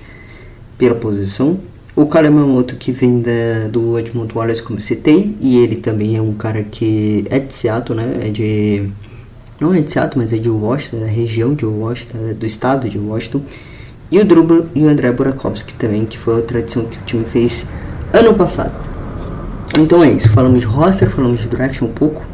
pela 0.76 0.95
posição. 0.95 1.59
O 1.95 2.07
cara 2.07 2.26
Yamamoto, 2.26 2.76
que 2.76 2.92
vem 2.92 3.21
da, 3.21 3.68
do 3.71 3.99
Edmond 3.99 4.33
Wallace, 4.33 4.62
como 4.62 4.80
citei, 4.80 5.37
e 5.40 5.59
ele 5.59 5.76
também 5.76 6.16
é 6.16 6.23
um 6.23 6.33
cara 6.33 6.62
que 6.62 7.25
é 7.28 7.40
de 7.40 7.52
Seattle, 7.52 7.97
né? 7.97 8.28
É 8.28 8.30
de. 8.30 8.88
Não 9.61 9.75
é 9.75 9.80
de 9.80 9.90
Seattle, 9.90 10.23
mas 10.23 10.33
é 10.33 10.38
de 10.38 10.49
Washington, 10.49 11.00
da 11.00 11.07
região 11.07 11.54
de 11.54 11.66
Washington, 11.66 12.18
do 12.38 12.47
estado 12.47 12.88
de 12.88 12.97
Washington. 12.99 13.42
E 14.11 14.19
o 14.19 14.25
Drubro 14.25 14.69
e 14.75 14.85
o 14.85 14.88
André 14.88 15.12
Burakovsky 15.12 15.75
também, 15.75 16.07
que 16.07 16.19
foi 16.19 16.35
outra 16.35 16.59
adição 16.59 16.85
que 16.85 16.97
o 16.97 17.03
time 17.05 17.25
fez 17.25 17.67
ano 18.12 18.35
passado. 18.35 18.73
Então 19.79 20.03
é 20.03 20.11
isso, 20.11 20.31
falamos 20.31 20.61
de 20.61 20.67
roster, 20.67 21.11
falamos 21.11 21.41
de 21.41 21.49
draft 21.49 21.83
um 21.83 21.88
pouco. 21.88 22.25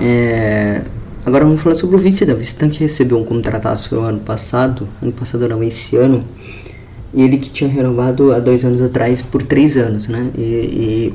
É... 0.00 0.82
Agora 1.24 1.44
vamos 1.44 1.60
falar 1.60 1.74
sobre 1.74 1.96
o 1.96 1.98
Vice 1.98 2.24
O 2.24 2.36
Vice 2.36 2.54
que 2.54 2.78
recebeu 2.78 3.18
um 3.18 3.24
contrataço 3.24 3.94
no 3.94 4.02
ano 4.02 4.20
passado, 4.20 4.88
ano 5.02 5.12
passado 5.12 5.46
não, 5.48 5.62
esse 5.62 5.96
ano. 5.96 6.24
E 7.12 7.22
ele 7.22 7.38
que 7.38 7.50
tinha 7.50 7.68
renovado 7.68 8.32
há 8.32 8.38
dois 8.38 8.64
anos 8.64 8.80
atrás 8.80 9.20
por 9.22 9.42
três 9.42 9.76
anos, 9.76 10.08
né? 10.08 10.30
E, 10.36 11.14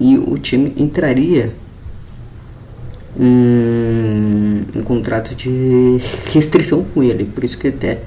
e, 0.00 0.12
e 0.12 0.18
o 0.18 0.38
time 0.38 0.72
entraria 0.76 1.54
um, 3.18 4.62
um 4.76 4.82
contrato 4.82 5.34
de 5.34 5.98
restrição 6.32 6.84
com 6.94 7.02
ele, 7.02 7.24
por 7.24 7.44
isso 7.44 7.58
que 7.58 7.68
até 7.68 8.02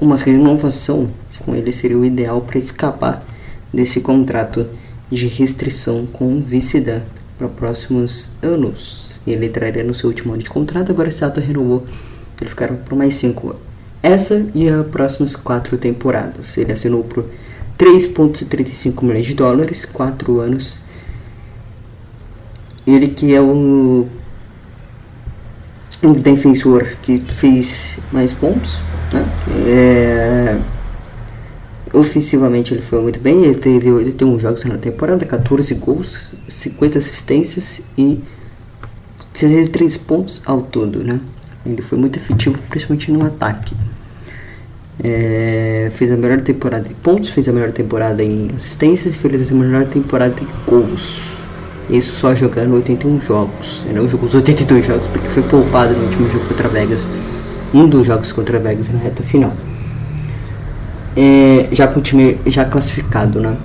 uma 0.00 0.16
renovação 0.16 1.10
com 1.44 1.54
ele 1.54 1.72
seria 1.72 1.96
o 1.96 2.04
ideal 2.04 2.40
para 2.40 2.58
escapar 2.58 3.24
desse 3.72 4.00
contrato 4.00 4.66
de 5.10 5.26
restrição 5.28 6.06
com 6.06 6.38
o 6.38 6.40
Vice-Dan 6.40 7.02
para 7.38 7.48
próximos 7.48 8.28
anos. 8.42 9.20
Ele 9.26 9.46
entraria 9.46 9.84
no 9.84 9.94
seu 9.94 10.08
último 10.08 10.32
ano 10.32 10.42
de 10.42 10.50
contrato, 10.50 10.90
agora 10.90 11.10
Seattle 11.10 11.44
renovou, 11.44 11.84
ele 12.40 12.50
ficará 12.50 12.74
por 12.74 12.96
mais 12.96 13.14
5 13.14 13.50
anos. 13.50 13.62
Essa 14.02 14.46
e 14.54 14.68
as 14.68 14.86
próximas 14.86 15.34
4 15.34 15.76
temporadas. 15.78 16.56
Ele 16.56 16.72
assinou 16.72 17.02
por 17.02 17.24
3,35 17.78 19.02
milhões 19.02 19.26
de 19.26 19.34
dólares, 19.34 19.84
4 19.84 20.40
anos. 20.40 20.80
Ele 22.86 23.08
que 23.08 23.34
é 23.34 23.40
o 23.40 24.06
um 26.02 26.12
defensor 26.12 26.96
que 27.02 27.18
fez 27.36 27.98
mais 28.12 28.32
pontos, 28.32 28.78
né? 29.12 29.26
É, 29.66 30.58
ofensivamente 31.92 32.74
ele 32.74 32.82
foi 32.82 33.00
muito 33.00 33.20
bem, 33.20 33.44
ele 33.44 33.54
teve 33.54 33.90
81 33.90 34.38
jogos 34.38 34.64
na 34.64 34.76
temporada, 34.76 35.24
14 35.24 35.74
gols, 35.74 36.32
50 36.48 36.98
assistências 36.98 37.80
e 37.96 38.20
63 39.32 39.96
pontos 39.98 40.42
ao 40.44 40.62
todo, 40.62 41.02
né? 41.02 41.20
Ele 41.64 41.82
foi 41.82 41.98
muito 41.98 42.18
efetivo, 42.18 42.58
principalmente 42.68 43.10
no 43.10 43.24
ataque. 43.24 43.74
É, 45.02 45.88
fez 45.92 46.10
a 46.10 46.16
melhor 46.16 46.40
temporada 46.40 46.88
de 46.88 46.94
pontos, 46.94 47.28
fez 47.30 47.48
a 47.48 47.52
melhor 47.52 47.70
temporada 47.70 48.22
em 48.22 48.50
assistências 48.56 49.14
e 49.14 49.18
fez 49.18 49.50
a 49.50 49.54
melhor 49.54 49.86
temporada 49.86 50.34
de 50.34 50.46
gols. 50.66 51.36
Isso 51.90 52.16
só 52.16 52.34
jogando 52.34 52.74
81 52.74 53.20
jogos. 53.20 53.84
Ele 53.84 53.98
não 53.98 54.08
jogou 54.08 54.26
os 54.26 54.34
82 54.34 54.86
jogos 54.86 55.06
porque 55.06 55.28
foi 55.28 55.42
poupado 55.42 55.94
no 55.94 56.04
último 56.04 56.30
jogo 56.30 56.46
contra 56.46 56.68
Vegas. 56.68 57.06
Um 57.72 57.88
dos 57.88 58.06
jogos 58.06 58.32
contra 58.32 58.58
Vegas 58.58 58.88
na 58.88 58.98
reta 58.98 59.22
final. 59.22 59.52
É, 61.16 61.68
já 61.72 61.88
com 61.88 62.00
o 62.00 62.02
time 62.02 62.38
já 62.46 62.64
classificado, 62.64 63.40
né? 63.40 63.56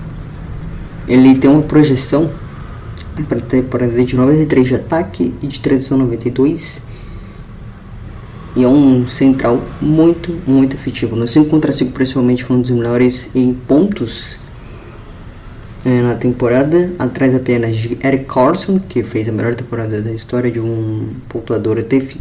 Ele 1.08 1.38
tem 1.38 1.50
uma 1.50 1.62
projeção 1.62 2.32
para 3.28 3.40
temporada 3.42 4.04
de 4.04 4.16
93 4.16 4.68
de 4.68 4.76
ataque 4.76 5.34
e 5.42 5.48
de 5.48 5.60
392 5.60 6.82
e 8.56 8.64
é 8.64 8.68
um 8.68 9.08
central 9.08 9.62
muito, 9.82 10.38
muito 10.46 10.76
efetivo. 10.76 11.16
No 11.16 11.28
5 11.28 11.50
contra 11.50 11.72
5, 11.72 11.92
principalmente, 11.92 12.44
foi 12.44 12.58
um 12.58 12.62
dos 12.62 12.72
melhores 12.72 13.30
em 13.34 13.54
pontos 13.54 14.38
é, 15.86 16.02
na 16.02 16.16
temporada, 16.16 16.94
atrás 17.00 17.34
apenas 17.34 17.78
de 17.78 17.98
Eric 18.04 18.26
Carson, 18.26 18.80
que 18.80 19.04
fez 19.04 19.28
a 19.30 19.32
melhor 19.32 19.56
temporada 19.56 20.02
da 20.02 20.12
história 20.12 20.52
de 20.52 20.60
um 20.60 21.14
pontuador 21.30 21.78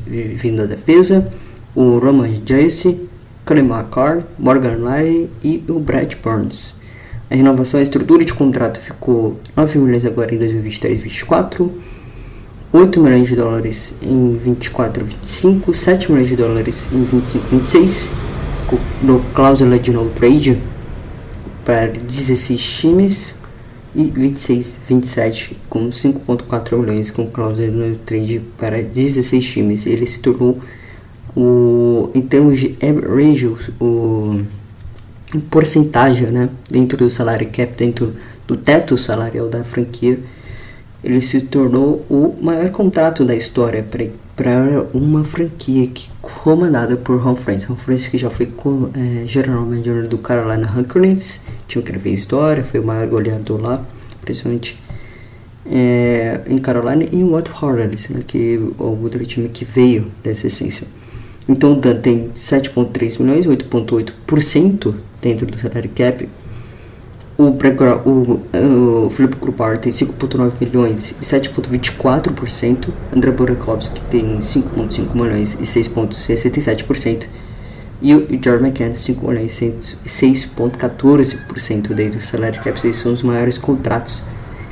vindo 0.06 0.58
da 0.58 0.66
defesa, 0.66 1.30
o 1.74 1.98
Roman 1.98 2.28
Colin 3.44 3.66
McCarr, 3.66 4.22
Morgan 4.38 4.76
Riley 4.76 5.30
e 5.42 5.64
o 5.68 5.78
Brad 5.78 6.14
Burns. 6.22 6.74
A 7.30 7.34
renovação, 7.34 7.78
a 7.78 7.82
estrutura 7.82 8.24
de 8.24 8.34
contrato 8.34 8.80
ficou 8.80 9.38
9 9.56 9.78
milhões 9.78 10.04
agora 10.04 10.34
em 10.34 10.38
2023 10.38 11.00
2024 11.00 11.72
8 12.72 13.00
milhões 13.00 13.26
de 13.26 13.34
dólares 13.34 13.94
em 14.00 14.36
24 14.36 15.04
25, 15.04 15.74
7 15.74 16.12
milhões 16.12 16.28
de 16.28 16.36
dólares 16.36 16.88
em 16.92 17.02
25 17.02 17.48
26, 17.48 18.12
no 19.02 19.18
cláusula 19.34 19.76
de 19.76 19.90
no 19.90 20.08
trade 20.10 20.56
para 21.64 21.88
16 21.88 22.60
times 22.60 23.34
e 23.92 24.04
26 24.04 24.78
27 24.88 25.56
com 25.68 25.90
5.4 25.90 26.78
milhões 26.78 27.10
com 27.10 27.26
cláusula 27.26 27.66
de 27.66 27.76
no 27.76 27.96
trade 27.96 28.40
para 28.56 28.80
16 28.80 29.44
times. 29.44 29.86
Ele 29.86 30.06
se 30.06 30.20
tornou 30.20 30.60
o 31.36 32.10
em 32.14 32.22
termos 32.22 32.58
de 32.58 32.76
average 32.82 33.54
o 33.80 34.40
porcentagem, 35.48 36.26
né, 36.28 36.48
dentro 36.68 36.98
do 36.98 37.08
salário 37.08 37.48
cap, 37.48 37.72
dentro 37.76 38.14
do 38.46 38.56
teto 38.56 38.98
salarial 38.98 39.48
da 39.48 39.62
franquia 39.62 40.18
ele 41.02 41.20
se 41.20 41.40
tornou 41.40 42.04
o 42.10 42.36
maior 42.40 42.70
contrato 42.70 43.24
da 43.24 43.34
história 43.34 43.84
para 44.36 44.86
uma 44.92 45.24
franquia 45.24 45.86
que 45.86 46.10
comandada 46.20 46.96
por 46.96 47.18
Ron 47.18 47.36
Francis. 47.36 47.64
Ron 47.68 47.76
Francis 47.76 48.08
que 48.08 48.18
já 48.18 48.28
foi 48.28 48.46
com, 48.46 48.90
é, 48.94 49.26
general 49.26 49.64
manager 49.64 50.06
do 50.06 50.18
Carolina 50.18 50.70
Hurricanes, 50.70 51.40
time 51.66 51.82
que 51.82 51.90
ele 51.90 51.98
fez 51.98 52.20
história, 52.20 52.62
foi 52.62 52.80
o 52.80 52.84
maior 52.84 53.06
goleador 53.06 53.60
lá, 53.60 53.84
principalmente 54.20 54.78
é, 55.64 56.40
em 56.46 56.58
Carolina 56.58 57.04
e 57.10 57.16
em 57.16 57.28
Watford 57.28 58.12
né, 58.12 58.22
que 58.26 58.56
é 58.56 58.82
o 58.82 59.02
outro 59.02 59.24
time 59.24 59.48
que 59.48 59.64
veio 59.64 60.10
dessa 60.22 60.46
essência. 60.48 60.86
Então 61.48 61.72
o 61.72 61.76
Dan 61.76 61.96
tem 61.96 62.30
7.3 62.34 63.20
milhões, 63.20 63.46
8.8% 63.46 64.94
dentro 65.20 65.46
do 65.46 65.58
salário 65.58 65.90
cap, 65.94 66.28
o, 67.40 67.56
o, 68.04 69.06
o 69.06 69.10
Felipe 69.10 69.36
Krupar 69.36 69.78
tem 69.78 69.90
5,9 69.90 70.52
milhões 70.60 71.12
e 71.12 71.24
7,24%. 71.24 72.88
André 73.16 73.30
Burakovsky 73.30 74.02
tem 74.10 74.38
5,5 74.38 75.14
milhões 75.14 75.54
e 75.54 75.62
6,67%. 75.62 77.26
E 78.02 78.14
o 78.14 78.26
George 78.42 78.64
McCann 78.64 78.94
5 78.94 79.26
milhões 79.26 79.60
e 79.62 79.72
6,14% 80.06 81.94
dentro 81.94 82.18
do 82.18 82.22
salário 82.22 82.62
cap. 82.62 82.78
Esses 82.78 82.96
são 82.96 83.12
os 83.12 83.22
maiores 83.22 83.56
contratos 83.56 84.22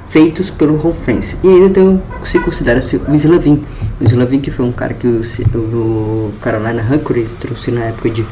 feitos 0.08 0.50
pelo 0.50 0.76
Ron 0.76 0.92
France. 0.92 1.36
E 1.42 1.48
ainda 1.48 1.70
tem, 1.70 2.00
se 2.24 2.38
considera 2.40 2.80
o 3.08 3.14
Slavin. 3.14 3.64
O 4.00 4.04
Slavin 4.04 4.40
que 4.40 4.50
foi 4.50 4.64
um 4.64 4.72
cara 4.72 4.94
que 4.94 5.06
o, 5.06 5.20
o 5.56 6.32
Carolina 6.40 6.82
Hurricanes 6.82 7.36
trouxe 7.36 7.70
na 7.70 7.84
época 7.84 8.10
de 8.10 8.26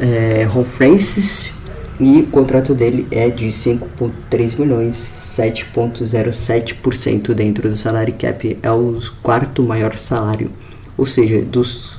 é, 0.00 0.44
Ron 0.44 0.64
Francis 0.64 1.52
e 1.98 2.20
o 2.20 2.26
contrato 2.26 2.74
dele 2.74 3.06
é 3.10 3.30
de 3.30 3.46
5,3 3.46 4.58
milhões, 4.58 4.96
7,07% 4.96 7.32
dentro 7.34 7.66
do 7.68 7.76
salário 7.76 8.14
cap, 8.14 8.58
é 8.60 8.70
o 8.70 8.98
quarto 9.22 9.62
maior 9.62 9.96
salário. 9.96 10.50
Ou 10.98 11.06
seja, 11.06 11.40
dos 11.40 11.96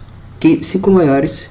cinco 0.61 0.91
maiores, 0.91 1.49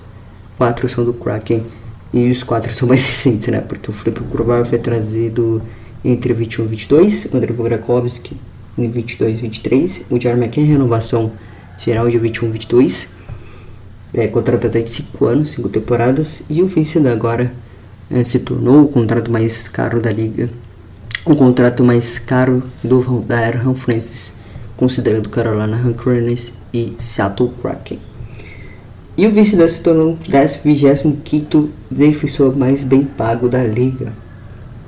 quatro 0.58 0.86
são 0.88 1.04
do 1.04 1.14
Kraken 1.14 1.64
e 2.12 2.30
os 2.30 2.42
quatro 2.42 2.70
são 2.72 2.86
mais 2.86 3.00
recentes, 3.04 3.48
né? 3.48 3.60
Porque 3.60 3.90
o 3.90 3.92
Felipe 3.92 4.20
Grubauer 4.30 4.66
foi 4.66 4.78
trazido 4.78 5.62
entre 6.04 6.32
21 6.34 6.64
e 6.64 6.68
22, 6.68 7.24
o 7.32 7.36
André 7.36 7.52
Bograkovski 7.52 8.36
em 8.76 8.90
22 8.90 9.38
e 9.38 9.42
23, 9.42 10.04
o 10.10 10.20
Jeremy 10.20 10.44
McKen 10.44 10.64
renovação 10.64 11.32
geral 11.78 12.08
de 12.08 12.18
21 12.18 12.48
e 12.48 12.52
22, 12.52 13.08
é, 14.12 14.26
contrato 14.26 14.66
até 14.66 14.80
de 14.80 14.90
5 14.90 15.24
anos, 15.24 15.50
5 15.52 15.68
temporadas, 15.68 16.42
e 16.48 16.62
o 16.62 16.66
Vincent 16.66 17.06
agora 17.06 17.52
é, 18.10 18.22
se 18.22 18.40
tornou 18.40 18.84
o 18.84 18.88
contrato 18.88 19.30
mais 19.30 19.68
caro 19.68 20.00
da 20.00 20.12
liga, 20.12 20.48
o 21.24 21.34
contrato 21.34 21.82
mais 21.82 22.18
caro 22.18 22.62
do, 22.82 23.20
da 23.22 23.40
era 23.40 23.74
Francis, 23.74 24.34
considerando 24.76 25.28
Carolina 25.28 25.76
Hurricanes 25.76 26.52
e 26.72 26.92
Seattle 26.98 27.50
Kraken. 27.62 27.98
E 29.16 29.26
o 29.28 29.32
vice 29.32 29.56
se 29.68 29.80
tornou 29.80 30.14
o 30.14 30.18
25 30.18 31.70
defensor 31.88 32.56
mais 32.56 32.82
bem 32.82 33.04
pago 33.04 33.48
da 33.48 33.62
liga. 33.62 34.12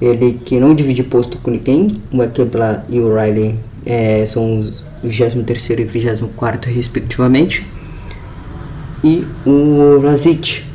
Ele 0.00 0.40
que 0.44 0.58
não 0.60 0.74
divide 0.74 1.02
posto 1.02 1.38
com 1.38 1.50
ninguém, 1.50 2.02
o 2.12 2.22
Ekebla 2.22 2.84
e 2.88 3.00
o 3.00 3.14
Riley 3.14 3.56
é, 3.84 4.24
são 4.26 4.60
os 4.60 4.84
23 5.02 5.70
e 5.70 5.84
24 5.84 6.70
respectivamente. 6.70 7.66
E 9.02 9.26
o 9.46 10.00
Lazic 10.02 10.66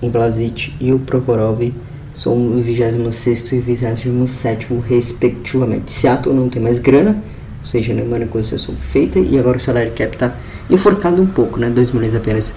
o 0.00 0.10
Blasic 0.10 0.74
e 0.80 0.92
o 0.92 0.98
Provorov 0.98 1.72
são 2.14 2.54
os 2.54 2.64
26 2.64 3.52
e 3.52 3.60
27 3.60 4.68
respectivamente. 4.86 5.90
Seattle 5.90 6.34
não 6.34 6.48
tem 6.48 6.62
mais 6.62 6.78
grana, 6.78 7.22
ou 7.60 7.66
seja, 7.66 7.92
nenhuma 7.92 8.18
negociação 8.18 8.74
feita, 8.76 9.18
e 9.18 9.38
agora 9.38 9.56
o 9.56 9.60
salário 9.60 9.92
cap 9.92 10.14
está 10.14 10.34
enforcado 10.70 11.20
um 11.20 11.26
pouco, 11.26 11.58
né? 11.58 11.70
2 11.70 11.92
milhões 11.92 12.14
apenas 12.14 12.54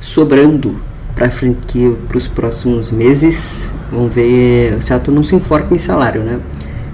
sobrando 0.00 0.80
para 1.20 1.26
a 1.26 1.30
franquia 1.30 1.92
para 2.08 2.16
os 2.16 2.26
próximos 2.26 2.90
meses. 2.90 3.70
Vamos 3.92 4.14
ver, 4.14 4.72
o 4.78 4.80
Seattle 4.80 5.14
não 5.14 5.22
se 5.22 5.34
enforca 5.34 5.74
em 5.74 5.78
salário, 5.78 6.22
né? 6.22 6.40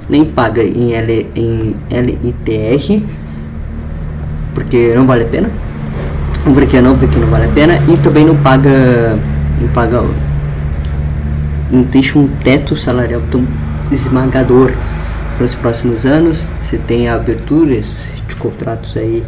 Nem 0.09 0.25
paga 0.25 0.65
em, 0.65 0.95
L, 0.95 1.31
em 1.37 1.77
LITR, 1.89 3.05
porque 4.53 4.93
não 4.97 5.07
vale 5.07 5.23
a 5.23 5.27
pena. 5.27 5.49
Porque 6.43 6.81
não, 6.81 6.99
porque 6.99 7.17
não 7.21 7.29
vale 7.29 7.45
a 7.45 7.49
pena, 7.51 7.79
e 7.87 7.97
também 7.99 8.25
não 8.25 8.37
paga 8.37 9.17
não 9.61 9.69
paga 9.69 10.03
não 11.71 11.83
deixa 11.83 12.19
um 12.19 12.27
teto 12.27 12.75
salarial 12.75 13.23
tão 13.31 13.47
esmagador 13.93 14.73
para 15.37 15.45
os 15.45 15.55
próximos 15.55 16.05
anos. 16.05 16.49
Você 16.59 16.79
tem 16.79 17.09
aberturas 17.09 18.07
de 18.27 18.35
contratos 18.35 18.97
aí 18.97 19.25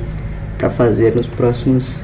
para 0.59 0.69
fazer 0.69 1.15
nos 1.15 1.29
próximos 1.29 2.03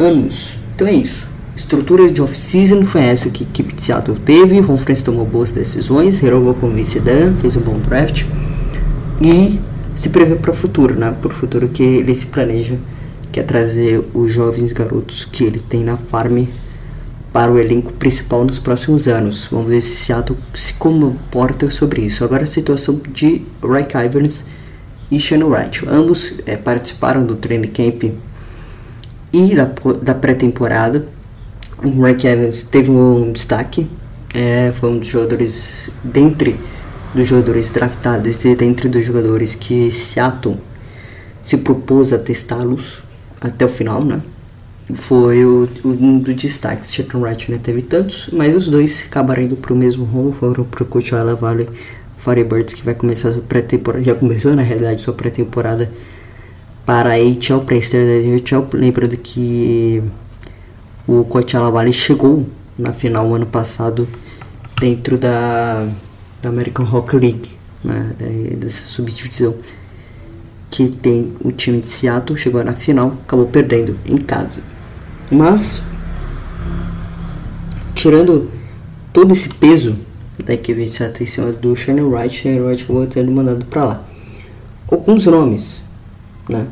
anos. 0.00 0.58
Então 0.74 0.88
é 0.88 0.92
isso. 0.92 1.30
Estrutura 1.60 2.10
de 2.10 2.22
off-season 2.22 2.86
foi 2.86 3.02
essa 3.02 3.28
que 3.28 3.44
a 3.44 3.46
equipe 3.46 3.74
de 3.74 3.82
Seattle 3.82 4.18
teve. 4.18 4.60
Ron 4.60 4.78
Francis 4.78 5.04
tomou 5.04 5.26
boas 5.26 5.52
decisões, 5.52 6.18
renovou 6.18 6.54
com 6.54 6.68
o 6.68 6.70
Vince 6.70 6.98
Dan, 6.98 7.34
fez 7.34 7.54
um 7.54 7.60
bom 7.60 7.78
draft 7.78 8.24
e 9.20 9.60
se 9.94 10.08
prevê 10.08 10.36
para 10.36 10.52
o 10.52 10.54
futuro, 10.54 10.94
né? 10.94 11.14
Para 11.20 11.30
o 11.30 11.34
futuro 11.34 11.68
que 11.68 11.82
ele 11.82 12.14
se 12.14 12.24
planeja, 12.26 12.78
que 13.30 13.38
é 13.38 13.42
trazer 13.42 14.02
os 14.14 14.32
jovens 14.32 14.72
garotos 14.72 15.26
que 15.26 15.44
ele 15.44 15.58
tem 15.58 15.84
na 15.84 15.98
farm 15.98 16.46
para 17.30 17.52
o 17.52 17.58
elenco 17.58 17.92
principal 17.92 18.42
nos 18.42 18.58
próximos 18.58 19.06
anos. 19.06 19.46
Vamos 19.52 19.68
ver 19.68 19.82
se 19.82 19.96
Seattle 19.96 20.38
se 20.54 20.72
comporta 20.72 21.70
sobre 21.70 22.00
isso. 22.00 22.24
Agora 22.24 22.44
a 22.44 22.46
situação 22.46 22.98
de 23.12 23.42
Rick 23.62 23.94
Ivers 23.98 24.46
e 25.10 25.20
Shane 25.20 25.44
Wright. 25.44 25.84
Ambos 25.86 26.32
é, 26.46 26.56
participaram 26.56 27.22
do 27.22 27.36
training 27.36 27.68
camp 27.68 28.04
e 29.30 29.54
da, 29.54 29.70
da 30.02 30.14
pré-temporada. 30.14 31.19
O 31.82 32.04
Rick 32.04 32.26
Evans 32.26 32.62
teve 32.62 32.90
um 32.90 33.32
destaque, 33.32 33.86
é, 34.34 34.70
foi 34.72 34.90
um 34.90 34.98
dos 34.98 35.08
jogadores, 35.08 35.90
dentre 36.04 36.58
dos 37.14 37.26
jogadores 37.26 37.70
draftados 37.70 38.44
e 38.44 38.54
dentre 38.54 38.88
dos 38.88 39.04
jogadores 39.04 39.54
que 39.54 39.90
Seattle 39.90 40.58
se 41.42 41.56
propôs 41.56 42.12
a 42.12 42.18
testá-los 42.18 43.02
até 43.40 43.64
o 43.64 43.68
final, 43.68 44.04
né? 44.04 44.20
foi 44.94 45.44
o, 45.44 45.68
o, 45.84 45.88
um 45.88 46.18
dos 46.18 46.34
destaques. 46.34 46.92
Chapman 46.92 47.22
Wright 47.22 47.50
não 47.50 47.58
teve 47.58 47.82
tantos, 47.82 48.30
mas 48.32 48.54
os 48.54 48.68
dois 48.68 49.06
acabaram 49.08 49.42
indo 49.42 49.56
para 49.56 49.72
o 49.72 49.76
mesmo 49.76 50.04
rumo, 50.04 50.32
foram 50.32 50.64
para 50.64 50.82
o 50.82 50.86
Coachella 50.86 51.34
Valley 51.34 51.68
Firebirds, 52.18 52.74
que 52.74 52.82
vai 52.82 52.94
começar 52.94 53.32
sua 53.32 53.42
pré-temporada, 53.42 54.04
já 54.04 54.14
começou 54.14 54.54
na 54.54 54.62
realidade 54.62 55.00
sua 55.00 55.14
pré-temporada 55.14 55.90
para 56.84 57.14
a 57.14 57.18
HL, 57.18 57.64
para 57.64 57.74
a 57.74 57.78
estreia 57.78 58.22
da 58.22 58.58
HL. 58.58 58.66
Lembrando 58.74 59.16
que 59.16 60.02
o 61.10 61.24
Coachella 61.24 61.72
Valley 61.72 61.92
chegou 61.92 62.46
na 62.78 62.92
final 62.92 63.34
ano 63.34 63.44
passado 63.44 64.08
dentro 64.80 65.18
da, 65.18 65.88
da 66.40 66.48
American 66.48 66.86
Hockey 66.86 67.16
League, 67.18 67.50
né, 67.82 68.14
dessa 68.56 68.86
subdivisão 68.86 69.56
que 70.70 70.88
tem 70.88 71.32
o 71.42 71.50
time 71.50 71.80
de 71.80 71.88
Seattle, 71.88 72.38
chegou 72.38 72.62
na 72.62 72.74
final, 72.74 73.18
acabou 73.24 73.46
perdendo 73.46 73.98
em 74.06 74.18
casa. 74.18 74.60
Mas, 75.32 75.82
tirando 77.92 78.48
todo 79.12 79.32
esse 79.32 79.48
peso 79.48 79.98
da 80.44 80.54
equipe 80.54 80.84
de 80.84 80.90
Seattle 80.90 81.24
em 81.24 81.26
cima 81.26 81.50
do 81.50 81.74
Shane 81.74 82.02
Wright, 82.02 82.36
Shane 82.36 82.60
Wright 82.60 82.84
acabou 82.84 83.10
sendo 83.10 83.32
mandado 83.32 83.66
para 83.66 83.84
lá. 83.84 84.04
Alguns 84.88 85.26
nomes, 85.26 85.82
né? 86.48 86.68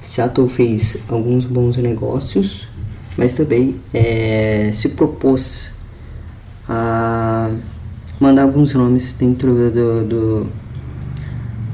Seattle 0.00 0.48
fez 0.48 0.98
alguns 1.08 1.44
bons 1.44 1.76
negócios, 1.78 2.68
mas 3.16 3.32
também 3.32 3.76
é, 3.92 4.70
se 4.72 4.90
propôs 4.90 5.70
a 6.68 7.50
mandar 8.20 8.42
alguns 8.42 8.74
nomes 8.74 9.12
dentro 9.12 9.52
do, 9.70 10.04
do 10.04 10.46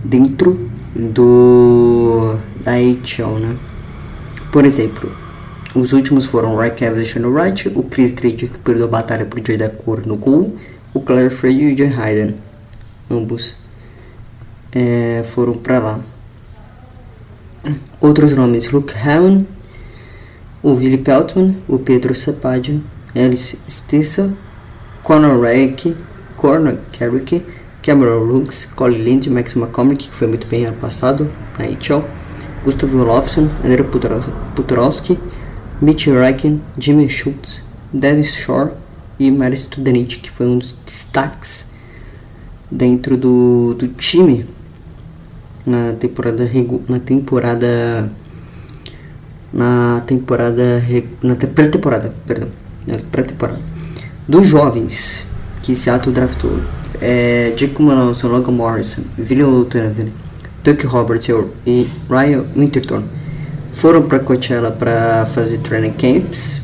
dentro 0.05 0.71
do 0.95 2.37
da 2.65 2.73
HL, 2.73 3.39
né? 3.41 3.57
Por 4.51 4.65
exemplo, 4.65 5.13
os 5.75 5.93
últimos 5.93 6.25
foram 6.25 6.57
Ray 6.57 6.71
Cavendish 6.71 7.17
no 7.17 7.35
right, 7.35 7.69
o 7.75 7.83
Chris 7.83 8.13
Drake 8.13 8.49
que 8.49 8.59
perdeu 8.59 8.87
a 8.87 8.89
batalha 8.89 9.27
pro 9.27 9.45
Jay 9.45 9.57
da 9.57 9.69
Cor 9.69 10.07
no 10.07 10.17
gol, 10.17 10.57
o 10.95 11.01
Claire 11.01 11.31
Frey 11.31 11.63
e 11.63 11.75
o 11.75 11.77
Jay 11.77 11.93
Hayden, 11.93 12.35
ambos 13.11 13.55
é, 14.73 15.23
foram 15.29 15.55
para 15.55 15.79
lá. 15.79 16.01
Outros 18.01 18.35
nomes: 18.35 18.71
Luke 18.71 18.95
Hammond, 18.97 19.47
o 20.63 20.73
Willie 20.73 20.99
Peltman, 20.99 21.57
o 21.69 21.79
Pedro 21.79 22.15
Sapadia, 22.15 22.81
Alice 23.15 23.59
Stissa, 23.69 24.33
Conor 25.03 25.41
Reck, 25.41 25.97
Conor 26.37 26.79
Carrick, 26.93 27.43
Cameron 27.83 28.27
Rooks, 28.27 28.65
Colin 28.65 29.03
Lind, 29.03 29.27
Max 29.29 29.55
McCormick, 29.55 30.09
que 30.09 30.15
foi 30.15 30.27
muito 30.27 30.47
bem 30.47 30.67
ano 30.67 30.77
passado 30.77 31.31
na 31.59 31.65
HL, 31.65 32.05
Gustav 32.65 32.95
Olofsson, 32.95 33.49
André 33.65 33.83
Putrowski, 34.55 35.19
Mitch 35.81 36.07
Reichen, 36.09 36.61
Jimmy 36.77 37.09
Schultz, 37.09 37.63
Davis 37.93 38.35
Shore 38.35 38.73
e 39.19 39.31
Mary 39.31 39.57
Studenich, 39.57 40.19
que 40.19 40.31
foi 40.31 40.47
um 40.47 40.59
dos 40.59 40.77
destaques 40.85 41.71
dentro 42.71 43.17
do, 43.17 43.75
do 43.75 43.89
time 43.89 44.45
na 45.65 45.93
temporada 45.93 46.49
na 46.89 46.99
temporada 46.99 48.11
na 49.53 50.03
temporada 50.07 50.83
na 51.23 51.35
pré-temporada, 51.37 52.13
perdão, 52.27 52.49
na 52.87 52.97
pré-temporada 53.11 53.61
dos 54.29 54.47
jovens 54.47 55.27
que 55.63 55.75
Seattle 55.75 56.13
draftou 56.13 56.61
é, 57.01 57.53
Jake 57.57 57.81
Manelson, 57.81 58.29
Logan 58.29 58.53
Morrison, 58.53 59.03
William 59.19 59.65
Turner, 59.65 60.09
Duke 60.63 60.87
Roberts 60.87 61.29
e 61.67 61.89
Ryan 62.11 62.45
Winterton 62.55 63.03
foram 63.73 64.03
para 64.03 64.19
Coachella 64.19 64.71
para 64.71 65.25
fazer 65.27 65.59
training 65.59 65.93
camps. 65.93 66.61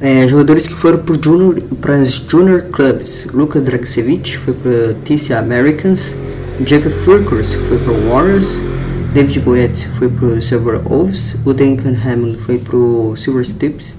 É, 0.00 0.28
jogadores 0.28 0.66
que 0.66 0.74
foram 0.74 1.02
para 1.80 1.96
as 1.96 2.10
Junior 2.10 2.62
Clubs, 2.70 3.26
Lucas 3.32 3.62
Dragsevich 3.62 4.36
foi 4.36 4.52
para 4.52 4.94
TC 5.04 5.32
Americans, 5.32 6.14
Jacob 6.64 6.92
Furkers 6.92 7.54
foi 7.54 7.78
para 7.78 7.92
Warriors, 7.92 8.60
David 9.16 9.40
Goetz 9.40 9.84
foi 9.84 10.10
para 10.10 10.26
o 10.26 10.42
Silver 10.42 10.78
Wolves, 10.78 11.36
o 11.42 11.54
Duncan 11.54 11.94
Hammond 12.04 12.36
foi 12.36 12.58
para 12.58 12.76
o 12.76 13.16
Silver 13.16 13.46
Stips, 13.46 13.96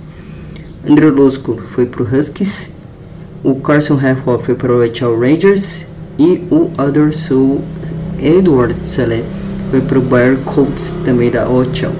Andrew 0.87 1.11
Losco 1.11 1.59
foi 1.69 1.87
para 1.87 2.03
o 2.03 2.05
Huskies 2.05 2.69
o 3.43 3.55
Carson 3.55 3.95
Halfwell 3.95 4.37
foi 4.37 4.53
para 4.53 4.71
o 4.71 4.83
HL 4.83 5.19
Rangers 5.19 5.87
e 6.19 6.45
o 6.51 6.69
Anderson 6.77 7.63
Edward 8.21 8.75
Saleh 8.85 9.23
foi 9.71 9.81
para 9.81 9.97
o 9.97 10.03
Bayer 10.03 10.37
Colts, 10.45 10.93
também 11.03 11.31
da 11.31 11.49
OHL. 11.49 11.95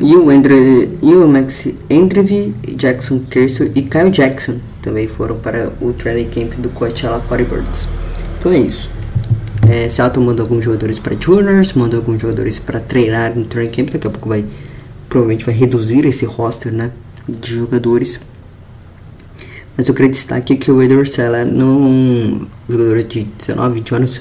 E 0.00 0.14
o, 0.14 0.28
Andre, 0.28 0.98
e 1.00 1.14
o 1.14 1.26
Max 1.26 1.66
Andrevi, 1.90 2.54
Jackson 2.76 3.20
Kershaw 3.30 3.68
e 3.74 3.80
Kyle 3.80 4.10
Jackson 4.10 4.56
também 4.82 5.08
foram 5.08 5.38
para 5.38 5.72
o 5.80 5.94
training 5.94 6.28
camp 6.28 6.52
do 6.58 6.68
Coachella 6.68 7.22
Firebirds. 7.22 7.88
Então 8.38 8.52
é 8.52 8.58
isso. 8.58 8.90
É, 9.68 9.88
Seattle 9.88 10.24
mandou 10.24 10.44
alguns 10.44 10.64
jogadores 10.64 10.98
para 10.98 11.16
juniors, 11.18 11.72
mandou 11.72 12.00
alguns 12.00 12.20
jogadores 12.20 12.58
para 12.58 12.80
treinar 12.80 13.36
no 13.36 13.44
training 13.44 13.70
camp. 13.70 13.90
Daqui 13.90 14.06
a 14.06 14.10
pouco 14.10 14.28
vai, 14.28 14.44
provavelmente 15.08 15.46
vai 15.46 15.54
reduzir 15.54 16.04
esse 16.04 16.24
roster 16.24 16.72
né, 16.72 16.90
de 17.28 17.54
jogadores 17.54 18.20
mas 19.76 19.88
eu 19.88 19.94
queria 19.94 20.10
destacar 20.10 20.58
que 20.58 20.70
o 20.70 20.82
Edward 20.82 21.08
Sella, 21.08 21.44
um 21.44 22.46
jogador 22.68 23.02
de 23.04 23.24
19, 23.24 23.74
20 23.76 23.94
anos, 23.94 24.20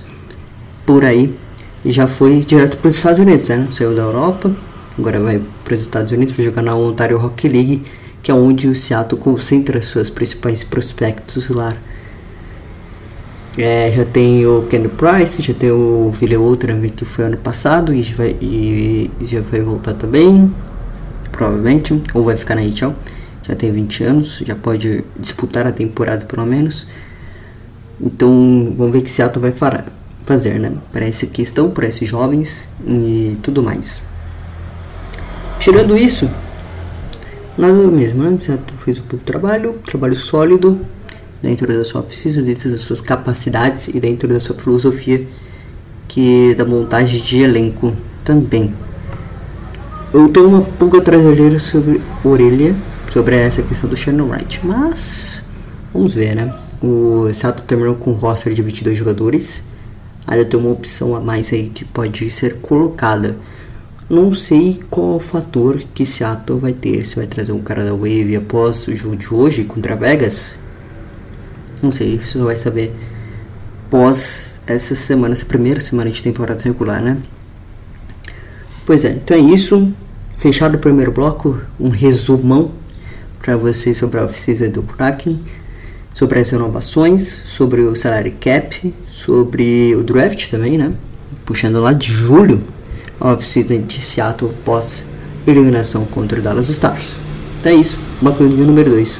por 0.85 1.03
aí, 1.03 1.35
já 1.85 2.07
foi 2.07 2.39
direto 2.39 2.77
para 2.77 2.87
os 2.87 2.95
Estados 2.95 3.19
Unidos, 3.19 3.49
né? 3.49 3.67
Saiu 3.69 3.93
da 3.93 4.03
Europa, 4.03 4.55
agora 4.97 5.19
vai 5.19 5.41
para 5.63 5.73
os 5.73 5.81
Estados 5.81 6.11
Unidos, 6.11 6.33
vai 6.35 6.45
jogar 6.45 6.61
na 6.61 6.75
Ontario 6.75 7.23
Hockey 7.23 7.49
League, 7.49 7.83
que 8.23 8.31
é 8.31 8.33
onde 8.33 8.67
o 8.67 8.75
Seattle 8.75 9.19
concentra 9.19 9.81
seus 9.81 10.09
principais 10.09 10.63
prospectos 10.63 11.49
lá. 11.49 11.75
É, 13.57 13.91
já 13.91 14.05
tem 14.05 14.45
o 14.45 14.63
Ken 14.69 14.87
Price, 14.87 15.41
já 15.41 15.53
tem 15.53 15.71
o 15.71 16.09
Ville 16.11 16.37
Outra 16.37 16.73
que 16.73 17.03
foi 17.03 17.25
ano 17.25 17.37
passado 17.37 17.93
e, 17.93 18.01
vai, 18.01 18.37
e 18.41 19.11
já 19.21 19.41
vai 19.41 19.59
voltar 19.59 19.93
também, 19.93 20.53
provavelmente, 21.31 22.01
ou 22.13 22.23
vai 22.23 22.37
ficar 22.37 22.55
na 22.55 22.63
NHL 22.63 22.95
já 23.43 23.55
tem 23.55 23.71
20 23.71 24.03
anos, 24.03 24.41
já 24.45 24.55
pode 24.55 25.03
disputar 25.17 25.65
a 25.67 25.71
temporada 25.71 26.25
pelo 26.25 26.45
menos. 26.45 26.87
Então 27.99 28.73
vamos 28.77 28.93
ver 28.93 28.99
o 28.99 29.01
que 29.01 29.09
Seattle 29.09 29.41
vai 29.41 29.53
fazer, 30.25 30.59
né? 30.59 30.73
Para 30.91 31.05
essa 31.05 31.25
questão, 31.25 31.69
para 31.69 31.87
esses 31.87 32.07
jovens 32.07 32.65
e 32.85 33.37
tudo 33.43 33.61
mais. 33.61 34.01
Tirando 35.59 35.97
isso, 35.97 36.29
nada 37.57 37.87
mesmo, 37.87 38.23
né? 38.23 38.37
Seattle 38.39 38.77
fez 38.79 38.99
um 38.99 39.03
pouco 39.03 39.17
de 39.17 39.23
trabalho, 39.23 39.73
trabalho 39.85 40.15
sólido 40.15 40.79
dentro 41.41 41.67
da 41.67 41.83
sua 41.83 42.01
oficina, 42.01 42.41
dentro 42.41 42.69
das 42.69 42.81
suas 42.81 43.01
capacidades 43.01 43.87
e 43.87 43.99
dentro 43.99 44.27
da 44.27 44.39
sua 44.39 44.55
filosofia 44.55 45.25
que 46.07 46.53
da 46.55 46.65
montagem 46.65 47.21
de 47.21 47.39
elenco 47.39 47.95
também. 48.23 48.73
Eu 50.13 50.27
tenho 50.27 50.49
uma 50.49 50.61
pulga 50.61 50.99
traseira 50.99 51.57
sobre 51.57 52.01
orelha 52.23 52.75
sobre 53.11 53.37
essa 53.37 53.61
questão 53.61 53.89
do 53.89 53.95
Shannon 53.95 54.27
Wright. 54.27 54.59
Mas 54.61 55.41
vamos 55.93 56.13
ver, 56.13 56.35
né? 56.35 56.53
O 56.81 57.31
Seattle 57.31 57.65
terminou 57.65 57.95
com 57.95 58.11
um 58.11 58.15
roster 58.15 58.53
de 58.53 58.61
22 58.61 58.97
jogadores. 58.97 59.63
Ainda 60.27 60.45
tem 60.45 60.59
uma 60.59 60.71
opção 60.71 61.15
a 61.15 61.21
mais 61.21 61.53
aí 61.53 61.69
que 61.69 61.85
pode 61.85 62.29
ser 62.29 62.57
colocada. 62.57 63.37
Não 64.09 64.33
sei 64.33 64.81
qual 64.89 65.15
o 65.15 65.19
fator 65.19 65.81
que 65.93 66.05
Seattle 66.05 66.59
vai 66.59 66.73
ter. 66.73 67.05
Se 67.05 67.15
vai 67.15 67.25
trazer 67.25 67.53
um 67.53 67.61
cara 67.61 67.85
da 67.85 67.91
Wave 67.91 68.35
após 68.35 68.87
o 68.87 68.95
jogo 68.95 69.15
de 69.15 69.33
hoje 69.33 69.63
contra 69.63 69.95
Vegas. 69.95 70.57
Não 71.81 71.91
sei, 71.91 72.17
você 72.17 72.37
vai 72.37 72.55
saber 72.55 72.93
pós 73.89 74.59
essa 74.67 74.95
semana, 74.95 75.33
essa 75.33 75.45
primeira 75.45 75.81
semana 75.81 76.09
de 76.09 76.21
temporada 76.21 76.61
regular, 76.63 77.01
né? 77.01 77.17
Pois 78.85 79.03
é, 79.05 79.11
então 79.11 79.35
é 79.35 79.39
isso. 79.39 79.91
Fechado 80.37 80.75
o 80.75 80.79
primeiro 80.79 81.11
bloco, 81.11 81.61
um 81.79 81.89
resumão 81.89 82.71
para 83.39 83.55
vocês 83.55 83.97
sobre 83.97 84.19
a 84.19 84.23
oficina 84.23 84.69
do 84.69 84.81
Kraken, 84.81 85.39
sobre 86.13 86.39
as 86.39 86.49
renovações, 86.49 87.21
sobre 87.21 87.81
o 87.81 87.95
salary 87.95 88.31
cap, 88.31 88.93
sobre 89.07 89.95
o 89.95 90.03
draft 90.03 90.49
também, 90.49 90.77
né? 90.77 90.93
Puxando 91.45 91.79
lá 91.79 91.93
de 91.93 92.11
julho 92.11 92.63
a 93.19 93.33
oficina 93.33 93.77
de 93.77 94.01
Seattle 94.01 94.51
pós 94.65 95.05
eliminação 95.45 96.05
contra 96.05 96.39
o 96.39 96.41
Dallas 96.41 96.69
Stars. 96.69 97.17
Então 97.59 97.71
é 97.71 97.75
isso, 97.75 97.99
bloco 98.19 98.43
número 98.43 98.89
2. 98.89 99.19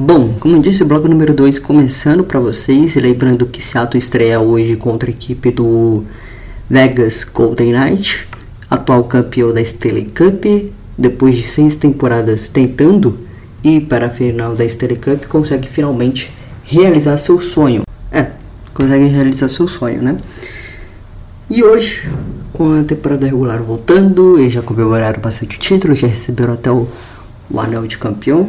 Bom, 0.00 0.36
como 0.38 0.62
disse, 0.62 0.84
o 0.84 0.86
bloco 0.86 1.08
número 1.08 1.34
2 1.34 1.58
começando 1.58 2.22
para 2.22 2.38
vocês, 2.38 2.94
lembrando 2.94 3.46
que 3.46 3.60
Seattle 3.60 3.98
estreia 3.98 4.38
hoje 4.38 4.76
contra 4.76 5.08
a 5.08 5.12
equipe 5.12 5.50
do 5.50 6.04
Vegas 6.70 7.24
Golden 7.24 7.72
Knight, 7.72 8.28
atual 8.70 9.02
campeão 9.02 9.52
da 9.52 9.60
Stanley 9.60 10.04
Cup, 10.04 10.44
depois 10.96 11.34
de 11.34 11.42
seis 11.42 11.74
temporadas 11.74 12.48
tentando 12.48 13.18
ir 13.64 13.86
para 13.86 14.06
a 14.06 14.08
final 14.08 14.54
da 14.54 14.64
Stanley 14.64 14.98
Cup, 14.98 15.24
consegue 15.24 15.66
finalmente 15.66 16.32
realizar 16.62 17.16
seu 17.16 17.40
sonho. 17.40 17.82
É, 18.12 18.30
consegue 18.72 19.06
realizar 19.06 19.48
seu 19.48 19.66
sonho, 19.66 20.00
né? 20.00 20.16
E 21.50 21.64
hoje, 21.64 22.08
com 22.52 22.78
a 22.78 22.84
temporada 22.84 23.26
regular 23.26 23.60
voltando, 23.60 24.38
eles 24.38 24.52
já 24.52 24.62
comemoraram 24.62 25.20
bastante 25.20 25.56
o 25.56 25.60
título, 25.60 25.96
já 25.96 26.06
receberam 26.06 26.54
até 26.54 26.70
o, 26.70 26.86
o 27.50 27.58
anel 27.58 27.84
de 27.84 27.98
campeão 27.98 28.48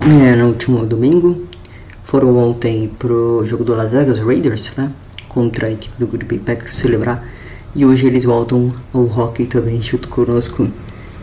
é, 0.00 0.34
no 0.34 0.48
último 0.48 0.86
domingo. 0.86 1.46
Foram 2.02 2.36
ontem 2.36 2.90
pro 2.98 3.44
jogo 3.44 3.62
do 3.62 3.74
Las 3.74 3.92
Vegas 3.92 4.18
Raiders, 4.18 4.72
né? 4.76 4.90
Contra 5.28 5.66
a 5.66 5.70
equipe 5.70 5.94
do 5.98 6.06
Green 6.06 6.26
Bay 6.26 6.38
Packers 6.38 6.74
celebrar. 6.74 7.24
E 7.74 7.84
hoje 7.84 8.06
eles 8.06 8.24
voltam 8.24 8.72
ao 8.92 9.04
hockey 9.04 9.46
também 9.46 9.80
junto 9.80 10.08
conosco. 10.08 10.68